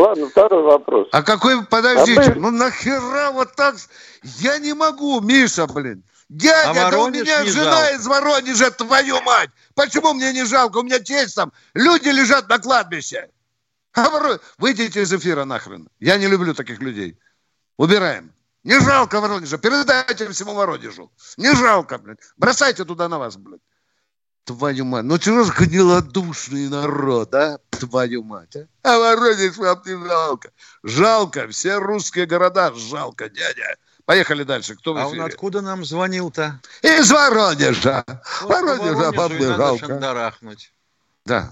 Ладно, 0.00 0.28
второй 0.28 0.62
вопрос. 0.62 1.08
А 1.12 1.22
какой, 1.22 1.62
подождите, 1.64 2.20
а 2.22 2.34
мы... 2.34 2.40
ну 2.40 2.50
нахера 2.50 3.30
вот 3.32 3.54
так? 3.54 3.76
Я 4.22 4.58
не 4.58 4.72
могу, 4.72 5.20
Миша, 5.20 5.66
блин. 5.66 6.02
Дядя, 6.30 6.86
а 6.86 6.90
да 6.90 6.98
у 7.00 7.10
меня 7.10 7.44
жена 7.44 7.64
жалко. 7.64 7.94
из 7.96 8.06
Воронежа, 8.06 8.70
твою 8.70 9.20
мать! 9.22 9.50
Почему 9.74 10.14
мне 10.14 10.32
не 10.32 10.44
жалко? 10.44 10.78
У 10.78 10.82
меня 10.82 11.00
тесть 11.00 11.34
там. 11.34 11.52
Люди 11.74 12.08
лежат 12.08 12.48
на 12.48 12.58
кладбище. 12.58 13.28
А 13.92 14.08
Выйдите 14.56 15.02
из 15.02 15.12
эфира 15.12 15.44
нахрен. 15.44 15.88
Я 15.98 16.16
не 16.16 16.28
люблю 16.28 16.54
таких 16.54 16.80
людей. 16.80 17.18
Убираем. 17.76 18.32
Не 18.62 18.80
жалко 18.80 19.20
Воронежа. 19.20 19.58
Передайте 19.58 20.28
всему 20.30 20.54
Воронежу. 20.54 21.10
Не 21.36 21.54
жалко, 21.54 21.98
блядь. 21.98 22.20
Бросайте 22.36 22.84
туда 22.84 23.08
на 23.08 23.18
вас, 23.18 23.36
блядь. 23.36 23.60
Твою 24.44 24.84
мать. 24.84 25.04
Ну 25.04 25.18
чего 25.18 25.44
же 25.44 25.52
гнилодушный 25.52 26.68
народ, 26.68 27.34
а? 27.34 27.58
Твою 27.70 28.22
мать, 28.22 28.56
а? 28.56 28.66
А 28.82 28.98
Воронеж 28.98 29.56
вам 29.56 29.82
не 29.84 30.08
жалко. 30.08 30.50
Жалко. 30.82 31.48
Все 31.48 31.78
русские 31.78 32.26
города 32.26 32.72
жалко, 32.74 33.28
дядя. 33.28 33.76
Поехали 34.04 34.42
дальше. 34.42 34.74
Кто 34.74 34.92
в 34.92 34.96
эфире? 34.96 35.20
А 35.20 35.24
он 35.24 35.30
откуда 35.30 35.60
нам 35.60 35.84
звонил-то? 35.84 36.60
Из 36.82 37.10
Воронежа. 37.12 38.04
Вот 38.42 38.50
Воронежа 38.50 39.34
не 39.34 39.56
жалко. 39.56 40.34
Да. 41.24 41.48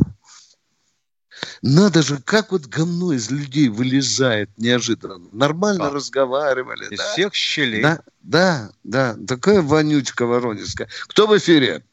Надо 1.63 2.03
же, 2.03 2.21
как 2.25 2.53
вот 2.53 2.67
говно 2.67 3.13
из 3.13 3.31
людей 3.31 3.69
вылезает 3.69 4.51
неожиданно. 4.57 5.29
Нормально 5.33 5.89
а. 5.89 5.91
разговаривали. 5.91 6.87
Из 6.91 6.99
да? 6.99 7.13
всех 7.13 7.35
щелей. 7.35 7.83
Да, 7.83 8.01
да, 8.23 8.71
да. 8.85 9.17
Такая 9.27 9.63
вонючка 9.63 10.27
воронежская. 10.27 10.89
Кто 11.07 11.27
в 11.27 11.37
эфире? 11.39 11.85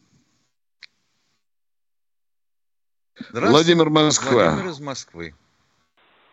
Владимир 3.31 3.89
Москва. 3.89 4.31
Владимир 4.31 4.71
из 4.71 4.79
Москвы. 4.79 5.33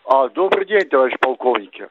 А, 0.05 0.28
добрый 0.28 0.66
день, 0.66 0.88
товарищ 0.88 1.16
полковники. 1.18 1.88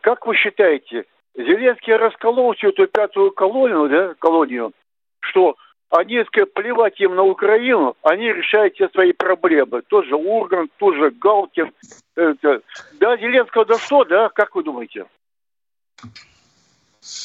Как 0.00 0.26
вы 0.26 0.36
считаете, 0.36 1.04
Зеленский 1.34 1.94
расколол 1.94 2.54
всю 2.54 2.68
эту 2.68 2.86
пятую 2.86 3.30
колонию, 3.32 3.88
да, 3.88 4.14
колонию, 4.18 4.72
что 5.20 5.56
они, 5.90 6.24
сказать, 6.24 6.52
плевать 6.54 6.98
им 7.00 7.14
на 7.14 7.22
Украину, 7.22 7.96
они 8.02 8.32
решают 8.32 8.74
все 8.74 8.88
свои 8.88 9.12
проблемы. 9.12 9.82
Тот 9.82 10.06
же 10.06 10.16
Ургант, 10.16 10.72
тот 10.78 10.94
же 10.94 11.10
Галкин. 11.10 11.72
Это. 12.14 12.62
Да, 12.94 13.16
Зеленского 13.18 13.66
да 13.66 13.78
что, 13.78 14.04
да? 14.04 14.28
Как 14.30 14.54
вы 14.54 14.62
думаете? 14.62 15.06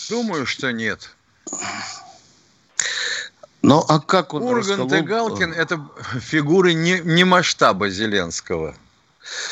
Думаю, 0.10 0.46
что 0.46 0.72
нет. 0.74 1.16
Ну, 3.68 3.84
а 3.86 4.00
как 4.00 4.34
он 4.34 4.44
Ургант 4.44 4.68
расколол? 4.68 4.94
и 4.94 5.02
Галкин– 5.02 5.52
это 5.58 5.86
фигуры 6.22 6.74
не, 6.74 7.00
не 7.00 7.26
масштаба 7.26 7.90
Зеленского. 7.90 8.76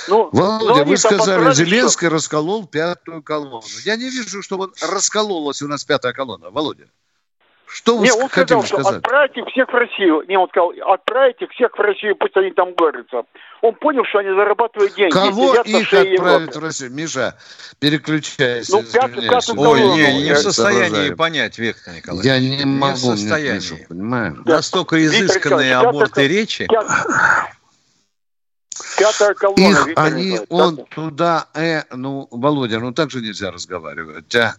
Ну, 0.08 0.30
Володя, 0.32 0.86
вы 0.86 0.96
сказали, 0.96 1.54
Зеленский 1.54 2.08
что... 2.08 2.16
расколол 2.16 2.66
пятую 2.66 3.22
колонну. 3.22 3.62
Я 3.84 3.98
не 3.98 4.10
вижу, 4.10 4.42
что 4.42 4.56
вот 4.56 4.82
раскололась 4.82 5.62
у 5.62 5.68
нас 5.68 5.84
пятая 5.84 6.14
колонна. 6.14 6.50
Володя. 6.50 6.88
Что 7.68 7.98
вы 7.98 8.06
не, 8.06 8.12
он 8.12 8.30
сказал, 8.30 8.64
что 8.64 8.82
сказать? 8.82 8.98
отправьте 8.98 9.44
всех 9.46 9.68
в 9.68 9.74
Россию. 9.74 10.24
Не, 10.28 10.38
он 10.38 10.48
сказал, 10.50 10.72
отправьте 10.88 11.48
всех 11.48 11.78
в 11.78 11.82
Россию, 11.82 12.16
пусть 12.16 12.36
они 12.38 12.52
там 12.52 12.74
борются. 12.74 13.24
Он 13.62 13.74
понял, 13.76 14.04
что 14.06 14.20
они 14.20 14.30
зарабатывают 14.30 14.94
деньги. 14.96 15.12
Кого 15.12 15.56
их 15.56 15.94
отправить 15.94 16.56
в 16.56 16.64
Россию? 16.64 16.92
Миша, 16.92 17.36
переключайся. 17.80 18.78
Ну, 18.78 18.84
пятый, 18.84 19.28
пятый 19.28 19.58
Ой, 19.58 19.82
не, 19.82 20.24
не 20.24 20.34
в 20.34 20.38
состоянии 20.38 21.14
понять, 21.14 21.58
Виктор 21.58 21.96
Николаевич. 21.96 22.26
Я 22.26 22.40
не 22.40 22.66
могу. 22.66 22.92
Не 22.92 22.94
в 22.94 22.98
состоянии. 22.98 23.86
Понимаю. 23.90 24.42
Настолько 24.46 25.04
изысканные 25.04 25.76
оборты 25.76 26.28
речи. 26.28 26.68
Пятая 28.98 29.34
колонна. 29.34 29.62
Их, 29.62 29.88
они, 29.96 30.40
он 30.50 30.86
туда, 30.86 31.48
э, 31.54 31.84
ну, 31.92 32.28
Володя, 32.32 32.80
ну 32.80 32.94
так 32.94 33.10
же 33.10 33.22
нельзя 33.22 33.52
разговаривать, 33.52 34.34
а? 34.36 34.56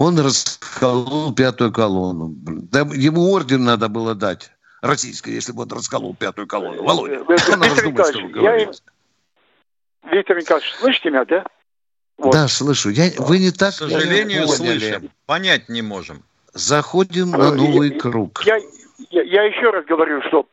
Он 0.00 0.18
расколол 0.18 1.34
пятую 1.34 1.72
колонну. 1.72 2.32
Да, 2.72 2.80
ему 2.94 3.30
орден 3.32 3.64
надо 3.64 3.90
было 3.90 4.14
дать. 4.14 4.50
Российской, 4.80 5.34
если 5.34 5.52
бы 5.52 5.64
он 5.64 5.68
расколол 5.68 6.16
пятую 6.18 6.46
колонну. 6.46 6.82
Володя, 6.82 7.22
э, 7.28 7.36
что 7.36 7.56
надо 7.58 7.82
думать, 7.82 8.06
что 8.06 8.22
вы 8.22 8.28
говорите? 8.30 8.82
Виктор 10.10 10.38
Николаевич, 10.38 10.72
слышите 10.78 11.10
меня, 11.10 11.26
да? 11.26 11.44
Вот. 12.16 12.32
Да, 12.32 12.48
слышу. 12.48 12.88
Я, 12.88 13.10
вы 13.18 13.40
не 13.40 13.50
так... 13.50 13.74
К 13.74 13.76
сожалению, 13.76 14.48
слышим. 14.48 15.10
Понять 15.26 15.68
не 15.68 15.82
можем. 15.82 16.22
Заходим 16.54 17.32
на 17.32 17.54
новый 17.54 17.92
я, 17.92 18.00
круг. 18.00 18.42
Я, 18.46 18.56
я, 19.10 19.22
я 19.22 19.42
еще 19.42 19.68
раз 19.68 19.84
говорю, 19.84 20.22
что 20.28 20.46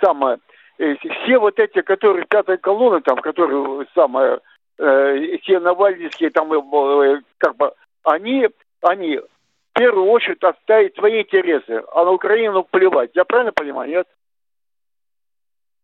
самое, 0.00 0.38
э, 0.78 0.94
все 0.94 1.38
вот 1.40 1.58
эти, 1.58 1.82
которые 1.82 2.26
пятая 2.26 2.58
колонна, 2.58 3.00
там, 3.00 3.18
которые 3.18 3.88
самое, 3.92 4.38
э, 4.78 5.36
все 5.42 5.58
навальнинские, 5.58 6.30
там, 6.30 6.52
э, 6.52 6.58
э, 6.58 7.22
как 7.38 7.56
бы, 7.56 7.72
они, 8.04 8.46
они 8.84 9.18
в 9.18 9.78
первую 9.78 10.06
очередь 10.06 10.42
отставить 10.42 10.94
свои 10.94 11.22
интересы, 11.22 11.82
а 11.92 12.04
на 12.04 12.10
Украину 12.12 12.64
плевать. 12.64 13.10
Я 13.14 13.24
правильно 13.24 13.52
понимаю, 13.52 13.90
нет? 13.90 14.06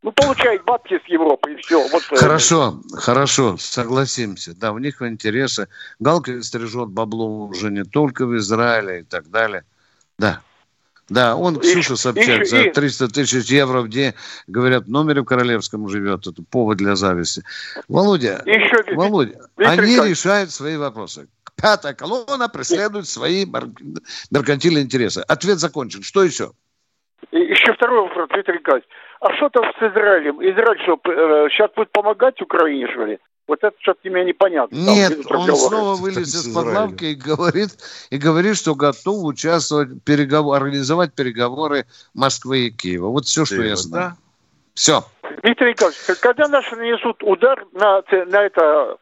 Ну, 0.03 0.13
получает 0.13 0.65
бабки 0.65 0.99
с 0.99 1.09
Европы, 1.09 1.53
и 1.53 1.57
все. 1.57 1.87
Вот 1.89 2.03
хорошо, 2.03 2.81
это. 2.89 2.97
хорошо, 2.97 3.57
согласимся. 3.59 4.59
Да, 4.59 4.73
у 4.73 4.79
них 4.79 5.03
интересы. 5.03 5.69
Галка 5.99 6.43
стрижет 6.43 6.89
бабло 6.89 7.47
уже 7.47 7.71
не 7.71 7.85
только 7.85 8.25
в 8.25 8.35
Израиле 8.37 9.01
и 9.01 9.03
так 9.03 9.29
далее. 9.29 9.65
Да. 10.19 10.41
Да, 11.11 11.35
он, 11.35 11.59
Ксюша 11.59 11.97
Собчак, 11.97 12.47
за 12.47 12.71
300 12.71 13.09
тысяч 13.09 13.51
евро 13.51 13.83
в 13.83 13.89
день, 13.89 14.15
говорят, 14.47 14.85
в 14.85 14.91
номере 14.91 15.23
в 15.23 15.25
Королевском 15.25 15.89
живет. 15.89 16.27
Это 16.27 16.41
повод 16.49 16.79
для 16.79 16.95
зависти. 16.95 17.43
Володя, 17.89 18.41
еще, 18.47 18.95
Володя, 18.95 19.49
Виктор 19.59 19.81
они 19.81 19.97
решают 20.09 20.53
свои 20.53 20.77
вопросы. 20.77 21.27
Пятая 21.61 21.95
колонна 21.95 22.49
преследует 22.49 23.07
свои 23.07 23.47
меркантильные 24.31 24.85
интересы. 24.85 25.23
Ответ 25.29 25.59
закончен. 25.59 26.03
Что 26.03 26.23
еще? 26.23 26.53
Еще 27.33 27.73
второй 27.75 28.03
вопрос, 28.03 28.29
Виктор 28.35 28.55
Николаевич. 28.57 28.89
А 29.21 29.35
что 29.37 29.51
там 29.51 29.65
с 29.65 29.77
Израилем? 29.77 30.41
Израиль 30.41 30.83
что, 30.83 30.99
э, 31.05 31.49
сейчас 31.51 31.71
будет 31.77 31.93
помогать 31.93 32.41
Украине, 32.41 32.89
что 32.91 33.05
ли? 33.05 33.19
Вот 33.47 33.59
это 33.63 33.77
что-то 33.81 34.09
мне 34.09 34.25
непонятно. 34.25 34.75
Нет, 34.75 35.27
он 35.29 35.55
снова 35.57 35.97
вылез 35.97 36.35
из-под 36.35 36.67
лавки 36.67 37.05
и 37.07 37.15
говорит, 37.15 37.71
и 38.11 38.17
говорит, 38.17 38.57
что 38.57 38.75
готов 38.75 39.25
участвовать, 39.25 40.03
переговор, 40.05 40.63
организовать 40.63 41.15
переговоры 41.15 41.85
Москвы 42.15 42.69
и 42.69 42.71
Киева. 42.71 43.09
Вот 43.09 43.25
все, 43.25 43.45
что 43.45 43.63
я 43.63 43.77
знаю. 43.77 44.11
Да? 44.11 44.17
Все. 44.75 45.05
Виктор 45.43 45.69
Николаевич, 45.69 46.01
когда 46.21 46.49
наши 46.49 46.77
нанесут 46.77 47.23
удар 47.23 47.67
на, 47.73 48.03
на 48.27 48.43
это 48.43 48.99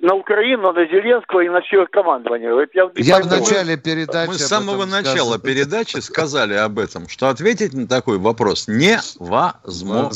на 0.00 0.14
Украину, 0.14 0.72
на 0.72 0.86
Зеленского 0.86 1.40
и 1.40 1.48
на 1.48 1.60
все 1.60 1.86
командование. 1.86 2.50
Это 2.62 2.70
я 2.74 2.90
я 2.94 3.20
в 3.20 3.26
начале 3.26 3.76
передачи... 3.76 4.28
Мы 4.28 4.34
с 4.34 4.46
самого 4.46 4.86
начала 4.86 5.34
сказал. 5.34 5.38
передачи 5.38 5.98
сказали 5.98 6.54
об 6.54 6.78
этом, 6.78 7.08
что 7.08 7.28
ответить 7.28 7.74
на 7.74 7.86
такой 7.86 8.18
вопрос 8.18 8.66
невозможно. 8.68 10.10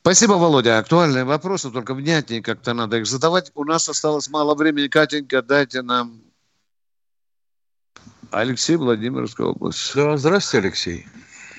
Спасибо, 0.00 0.32
Володя. 0.34 0.78
Актуальные 0.78 1.24
вопросы, 1.24 1.70
только 1.70 1.94
внятнее 1.94 2.42
как-то 2.42 2.74
надо 2.74 2.98
их 2.98 3.06
задавать. 3.06 3.50
У 3.54 3.64
нас 3.64 3.88
осталось 3.88 4.28
мало 4.30 4.54
времени. 4.54 4.88
Катенька, 4.88 5.42
дайте 5.42 5.82
нам 5.82 6.20
Алексей, 8.30 8.76
Владимирская 8.76 9.48
область. 9.48 9.94
Да, 9.94 10.16
здравствуйте, 10.16 10.66
Алексей. 10.66 11.06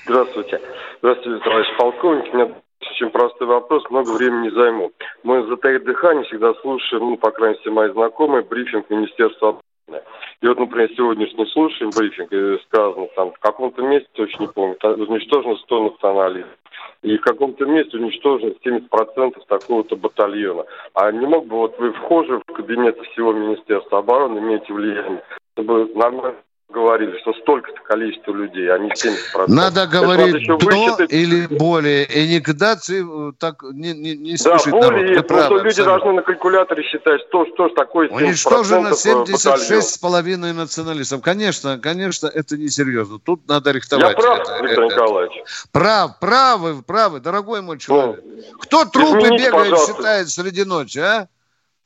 Здравствуйте. 0.05 0.61
Здравствуйте, 0.99 1.43
товарищ 1.43 1.67
полковник. 1.77 2.33
У 2.33 2.37
меня 2.37 2.55
очень 2.91 3.09
простой 3.09 3.47
вопрос, 3.47 3.83
много 3.89 4.11
времени 4.11 4.49
займу. 4.49 4.91
Мы 5.23 5.43
за 5.43 5.55
дыхание 5.57 6.23
всегда 6.25 6.53
слушаем, 6.55 7.11
ну, 7.11 7.17
по 7.17 7.31
крайней 7.31 7.57
мере, 7.59 7.71
мои 7.71 7.91
знакомые, 7.91 8.43
брифинг 8.43 8.89
Министерства 8.89 9.49
обороны. 9.49 10.05
И 10.41 10.47
вот, 10.47 10.59
например, 10.59 10.89
сегодняшний 10.95 11.45
слушаем 11.47 11.91
брифинг, 11.95 12.31
и 12.31 12.57
сказано 12.65 13.07
там, 13.15 13.31
в 13.31 13.39
каком-то 13.39 13.81
месте, 13.81 14.07
точно 14.13 14.41
не 14.43 14.47
помню, 14.47 14.75
уничтожено 14.83 15.55
100 15.55 15.83
националистов. 15.83 16.57
И 17.01 17.17
в 17.17 17.21
каком-то 17.21 17.65
месте 17.65 17.97
уничтожено 17.97 18.53
70% 18.63 19.35
такого-то 19.47 19.95
батальона. 19.95 20.65
А 20.93 21.11
не 21.11 21.25
мог 21.25 21.45
бы 21.45 21.57
вот 21.57 21.77
вы 21.79 21.93
вхожи 21.93 22.39
в 22.39 22.53
кабинет 22.53 22.99
всего 23.11 23.33
Министерства 23.33 23.99
обороны, 23.99 24.39
имеете 24.39 24.73
влияние, 24.73 25.23
чтобы 25.53 25.89
нормально 25.95 26.35
говорили, 26.69 27.17
что 27.21 27.33
столько-то 27.33 27.79
количество 27.81 28.33
людей, 28.33 28.69
а 28.69 28.77
не 28.77 28.89
70%. 28.89 29.45
Надо 29.47 29.87
говорить 29.87 30.45
до 30.47 30.57
высчитать... 30.57 31.11
или 31.11 31.47
более, 31.47 32.03
и 32.05 32.35
никогда 32.35 32.75
ты 32.75 33.05
так 33.39 33.63
не, 33.63 33.93
не, 33.93 34.17
не 34.17 34.35
Да, 34.35 34.57
более, 34.69 35.09
народ. 35.11 35.27
потому 35.27 35.43
что 35.43 35.57
люди 35.63 35.83
должны 35.83 36.11
на 36.13 36.21
калькуляторе 36.21 36.83
считать, 36.83 37.21
что, 37.29 37.45
что 37.53 37.69
ж 37.69 37.71
такое 37.73 38.09
70% 38.09 38.15
Уничтожено 38.15 38.87
76,5 38.89 40.53
националистов. 40.53 41.21
Конечно, 41.21 41.79
конечно, 41.79 42.27
это 42.27 42.57
несерьезно. 42.57 43.19
Тут 43.19 43.47
надо 43.47 43.71
рихтовать. 43.71 44.17
Я 44.17 44.21
прав, 44.21 44.39
это, 44.41 44.63
Виктор 44.63 44.83
это, 44.83 44.95
Николаевич? 44.95 45.43
Прав, 45.71 46.19
правы, 46.19 46.81
правы, 46.83 47.19
дорогой 47.21 47.61
мой 47.61 47.77
человек. 47.79 48.21
Ну, 48.25 48.59
Кто 48.59 48.85
трупы 48.85 49.29
бегает, 49.29 49.51
пожалуйста. 49.51 49.93
считает 49.93 50.29
среди 50.29 50.65
ночи, 50.65 50.99
а? 50.99 51.29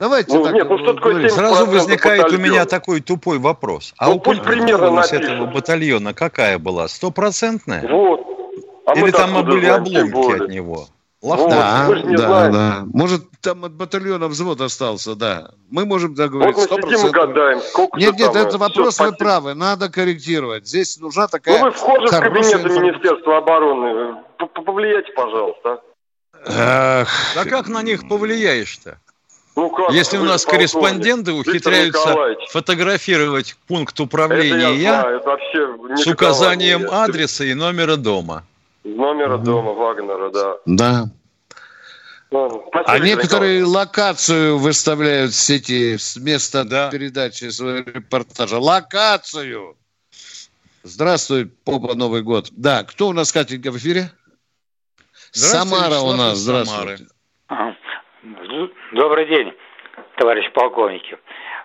Давайте 0.02 0.36
ну, 0.36 0.42
так. 0.42 0.54
Нет, 0.54 0.68
ну 0.68 0.78
что 0.78 0.94
такое 0.94 1.28
Сразу 1.28 1.64
возникает 1.64 2.22
батальон. 2.22 2.40
у 2.40 2.44
меня 2.44 2.64
такой 2.64 3.00
тупой 3.00 3.38
вопрос. 3.38 3.94
А 3.98 4.08
ну, 4.08 4.16
укомплектованность 4.16 5.12
этого 5.12 5.46
батальона 5.46 6.12
какая 6.12 6.58
была? 6.58 6.88
Стопроцентная? 6.88 7.86
Вот. 7.88 8.20
А 8.84 8.98
Или 8.98 9.12
там 9.12 9.44
были 9.44 9.66
обломки 9.66 10.42
от 10.42 10.48
него? 10.48 10.88
Лохмат. 11.22 11.50
Да, 11.52 12.16
да, 12.16 12.48
да. 12.48 12.84
Может, 12.92 13.22
там 13.40 13.64
от 13.64 13.74
батальона 13.74 14.26
взвод 14.26 14.60
остался, 14.60 15.14
да. 15.14 15.52
Мы 15.70 15.86
можем 15.86 16.16
договориться. 16.16 16.66
Вот 16.68 16.84
мы 16.84 16.96
сидим 16.96 17.06
и 17.06 17.10
гадаем. 17.12 17.60
Нет, 17.94 18.18
нет, 18.18 18.34
это 18.34 18.58
вопрос 18.58 18.98
вы 18.98 19.12
правы. 19.12 19.54
Надо 19.54 19.88
корректировать. 19.88 20.66
Здесь 20.66 20.98
нужна 20.98 21.28
такая 21.28 21.60
Ну, 21.60 21.66
вы 21.66 21.70
вхожи 21.70 22.08
в 22.08 22.10
кабинет 22.10 22.64
Министерства 22.64 23.38
обороны. 23.38 24.16
Повлияйте, 24.66 25.12
пожалуйста. 25.12 25.80
Эх. 26.44 27.08
Да 27.36 27.44
как 27.44 27.68
на 27.68 27.84
них 27.84 28.08
повлияешь-то? 28.08 28.98
Ну, 29.54 29.70
как, 29.70 29.90
Если 29.90 30.16
у 30.16 30.24
нас 30.24 30.46
корреспонденты 30.46 31.32
ухитряются 31.32 32.16
фотографировать 32.50 33.56
пункт 33.66 34.00
управления 34.00 34.72
я, 34.74 35.10
я 35.10 35.96
с 35.96 36.06
указанием 36.06 36.82
я. 36.82 37.04
адреса 37.04 37.44
и 37.44 37.52
номера 37.52 37.96
дома. 37.96 38.44
Номера 38.82 39.36
угу. 39.36 39.44
дома 39.44 39.72
Вагнера, 39.72 40.30
да. 40.30 40.56
Да. 40.64 41.04
Ну, 42.30 42.70
а 42.72 42.98
некоторые 42.98 43.62
локацию 43.64 44.56
выставляют 44.56 45.32
в 45.32 45.36
сети 45.36 45.98
с 45.98 46.16
места 46.16 46.64
да. 46.64 46.88
передачи 46.90 47.50
своего 47.50 47.90
репортажа. 47.90 48.58
Локацию! 48.58 49.76
Здравствуй, 50.82 51.46
Попа, 51.46 51.94
Новый 51.94 52.22
год. 52.22 52.48
Да, 52.52 52.84
кто 52.84 53.08
у 53.08 53.12
нас, 53.12 53.32
Катенька, 53.32 53.70
в 53.70 53.76
эфире? 53.76 54.10
Самара 55.30 55.98
у 55.98 56.14
нас, 56.14 56.38
здравствуйте. 56.38 57.06
Ага. 57.48 57.76
Добрый 58.92 59.26
день, 59.26 59.52
товарищ 60.16 60.50
полковники. 60.52 61.18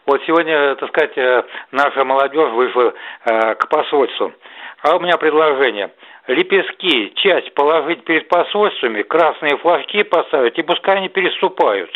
Вот 0.07 0.21
сегодня, 0.25 0.75
так 0.75 0.89
сказать, 0.89 1.15
э, 1.15 1.43
наша 1.71 2.03
молодежь 2.03 2.51
вышла 2.53 2.93
э, 3.25 3.55
к 3.55 3.67
посольству. 3.69 4.33
А 4.81 4.95
у 4.95 4.99
меня 4.99 5.17
предложение. 5.17 5.91
Лепестки, 6.27 7.13
часть 7.15 7.53
положить 7.53 8.03
перед 8.05 8.27
посольствами, 8.27 9.03
красные 9.03 9.57
флажки 9.57 10.01
поставить, 10.03 10.57
и 10.57 10.63
пускай 10.63 10.97
они 10.97 11.09
переступают. 11.09 11.91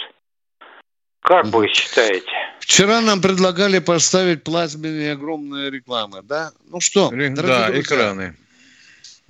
Как 1.22 1.46
вы 1.48 1.68
считаете? 1.68 2.32
Вчера 2.60 3.02
нам 3.02 3.22
предлагали 3.22 3.80
поставить 3.80 4.44
плазменные 4.44 5.14
огромные 5.14 5.72
рекламы, 5.72 6.22
да? 6.24 6.52
Ну 6.70 6.80
что, 6.80 7.10
да, 7.10 7.18
друзья, 7.18 7.80
экраны. 7.80 8.36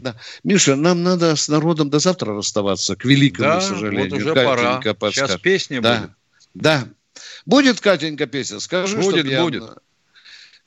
Да. 0.01 0.15
Миша, 0.43 0.75
нам 0.75 1.03
надо 1.03 1.35
с 1.35 1.47
народом 1.47 1.89
до 1.89 1.99
завтра 1.99 2.35
расставаться, 2.35 2.95
к 2.95 3.05
великому 3.05 3.49
да, 3.49 3.61
сожалению. 3.61 4.09
вот 4.09 4.19
уже 4.19 4.33
Катенька 4.33 4.93
пора. 4.95 5.11
Сейчас 5.11 5.39
песня 5.39 5.81
да. 5.81 5.99
будет. 5.99 6.11
Да. 6.55 6.87
Будет, 7.45 7.81
Катенька, 7.81 8.25
песня? 8.25 8.59
Скажи, 8.59 8.97
Будет, 8.97 9.25
я... 9.25 9.43
будет. 9.43 9.63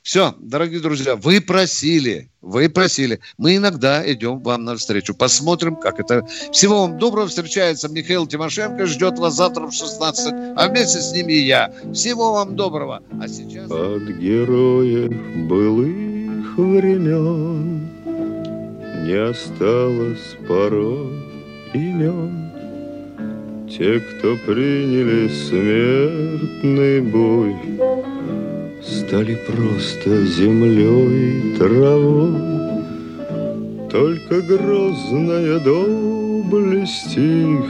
Все, 0.01 0.35
дорогие 0.39 0.79
друзья, 0.79 1.15
вы 1.15 1.41
просили, 1.41 2.29
вы 2.39 2.69
просили. 2.69 3.19
Мы 3.39 3.55
иногда 3.55 4.09
идем 4.09 4.39
вам 4.39 4.63
навстречу. 4.63 5.15
Посмотрим, 5.15 5.75
как 5.75 5.99
это. 5.99 6.23
Всего 6.51 6.81
вам 6.81 6.99
доброго. 6.99 7.27
Встречается 7.27 7.89
Михаил 7.89 8.27
Тимошенко. 8.27 8.85
Ждет 8.85 9.17
вас 9.17 9.33
завтра 9.33 9.65
в 9.65 9.73
16. 9.73 10.33
А 10.55 10.67
вместе 10.67 11.01
с 11.01 11.11
ними 11.11 11.33
и 11.33 11.45
я. 11.47 11.73
Всего 11.91 12.33
вам 12.33 12.55
доброго. 12.55 13.01
А 13.19 13.27
сейчас... 13.27 13.71
От 13.71 14.03
героев 14.19 15.11
былых 15.47 16.55
времен 16.55 17.94
не 19.05 19.13
осталось 19.13 20.35
порой 20.47 21.11
имен. 21.73 22.49
Те, 23.69 23.99
кто 23.99 24.35
приняли 24.47 25.27
смертный 25.27 27.01
бой, 27.01 27.55
Стали 28.81 29.35
просто 29.47 30.25
землей 30.25 31.55
травой. 31.57 32.35
Только 33.91 34.41
грозная 34.41 35.59
доблесть 35.59 37.15
их 37.15 37.65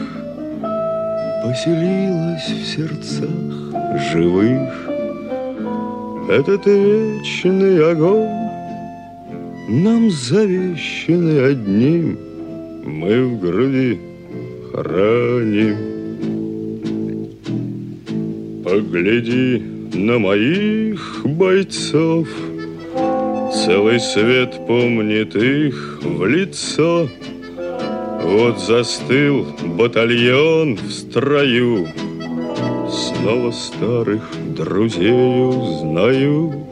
Поселилась 1.43 2.49
в 2.49 2.65
сердцах 2.65 3.29
живых. 4.11 4.73
Этот 6.29 6.65
вечный 6.65 7.91
огонь 7.91 8.44
Нам 9.68 10.11
завещанный 10.11 11.51
одним 11.51 12.20
Мы 12.86 13.26
в 13.26 13.39
груди 13.39 13.99
храним. 14.72 15.76
Погляди 18.63 19.63
на 19.95 20.20
моих 20.20 21.22
бойцов 21.26 22.28
Целый 23.66 23.99
свет 23.99 24.55
помнит 24.68 25.36
их 25.36 25.99
в 26.03 26.26
лицо. 26.28 27.09
Вот 28.22 28.59
застыл 28.59 29.47
батальон 29.78 30.76
в 30.76 30.91
строю 30.91 31.88
Снова 32.88 33.49
старых 33.49 34.22
друзей 34.55 35.11
узнаю 35.11 36.64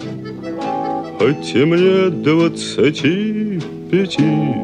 Хоть 1.19 1.55
и 1.55 1.63
мне 1.63 2.09
двадцати 2.09 3.59
пяти. 3.91 4.55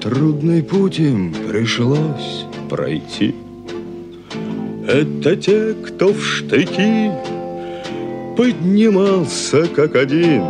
Трудный 0.00 0.62
путь 0.62 0.98
им 0.98 1.34
пришлось 1.48 2.46
пройти. 2.68 3.34
Это 4.86 5.36
те, 5.36 5.74
кто 5.74 6.12
в 6.12 6.24
штыки 6.24 7.10
Поднимался 8.36 9.66
как 9.68 9.96
один. 9.96 10.42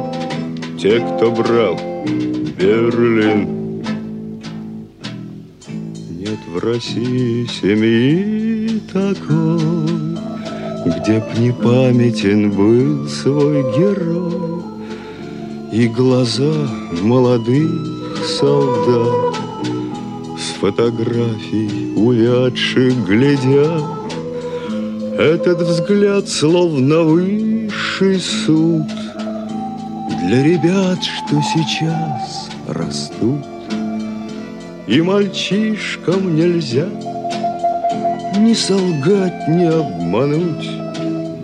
Те, 0.78 1.01
кто 1.01 1.31
брал 1.31 1.78
Берлин. 2.59 3.83
Нет 6.18 6.39
в 6.55 6.59
России 6.59 7.47
семьи 7.47 8.81
такой 8.93 10.01
где 10.87 11.18
б 11.18 11.26
не 11.39 11.53
памятен 11.53 12.51
был 12.53 13.07
свой 13.07 13.62
герой 13.76 14.70
И 15.73 15.87
глаза 15.87 16.53
молодых 17.01 18.27
солдат 18.41 19.37
С 20.39 20.59
фотографий 20.59 21.93
увядших 21.97 23.07
глядят 23.07 23.85
Этот 25.18 25.62
взгляд 25.62 26.29
словно 26.29 27.03
высший 27.03 28.18
суд 28.21 28.87
Для 30.25 30.43
ребят, 30.43 30.99
что 31.03 31.41
сейчас 31.55 32.49
растут 32.66 33.47
И 34.89 35.01
мальчишкам 35.01 36.35
нельзя 36.35 36.89
ни 38.39 38.55
солгать, 38.55 39.49
ни 39.49 39.64
обмануть, 39.64 40.68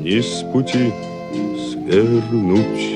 ни 0.01 0.21
с 0.21 0.43
пути 0.53 0.93
свернуть. 1.71 2.96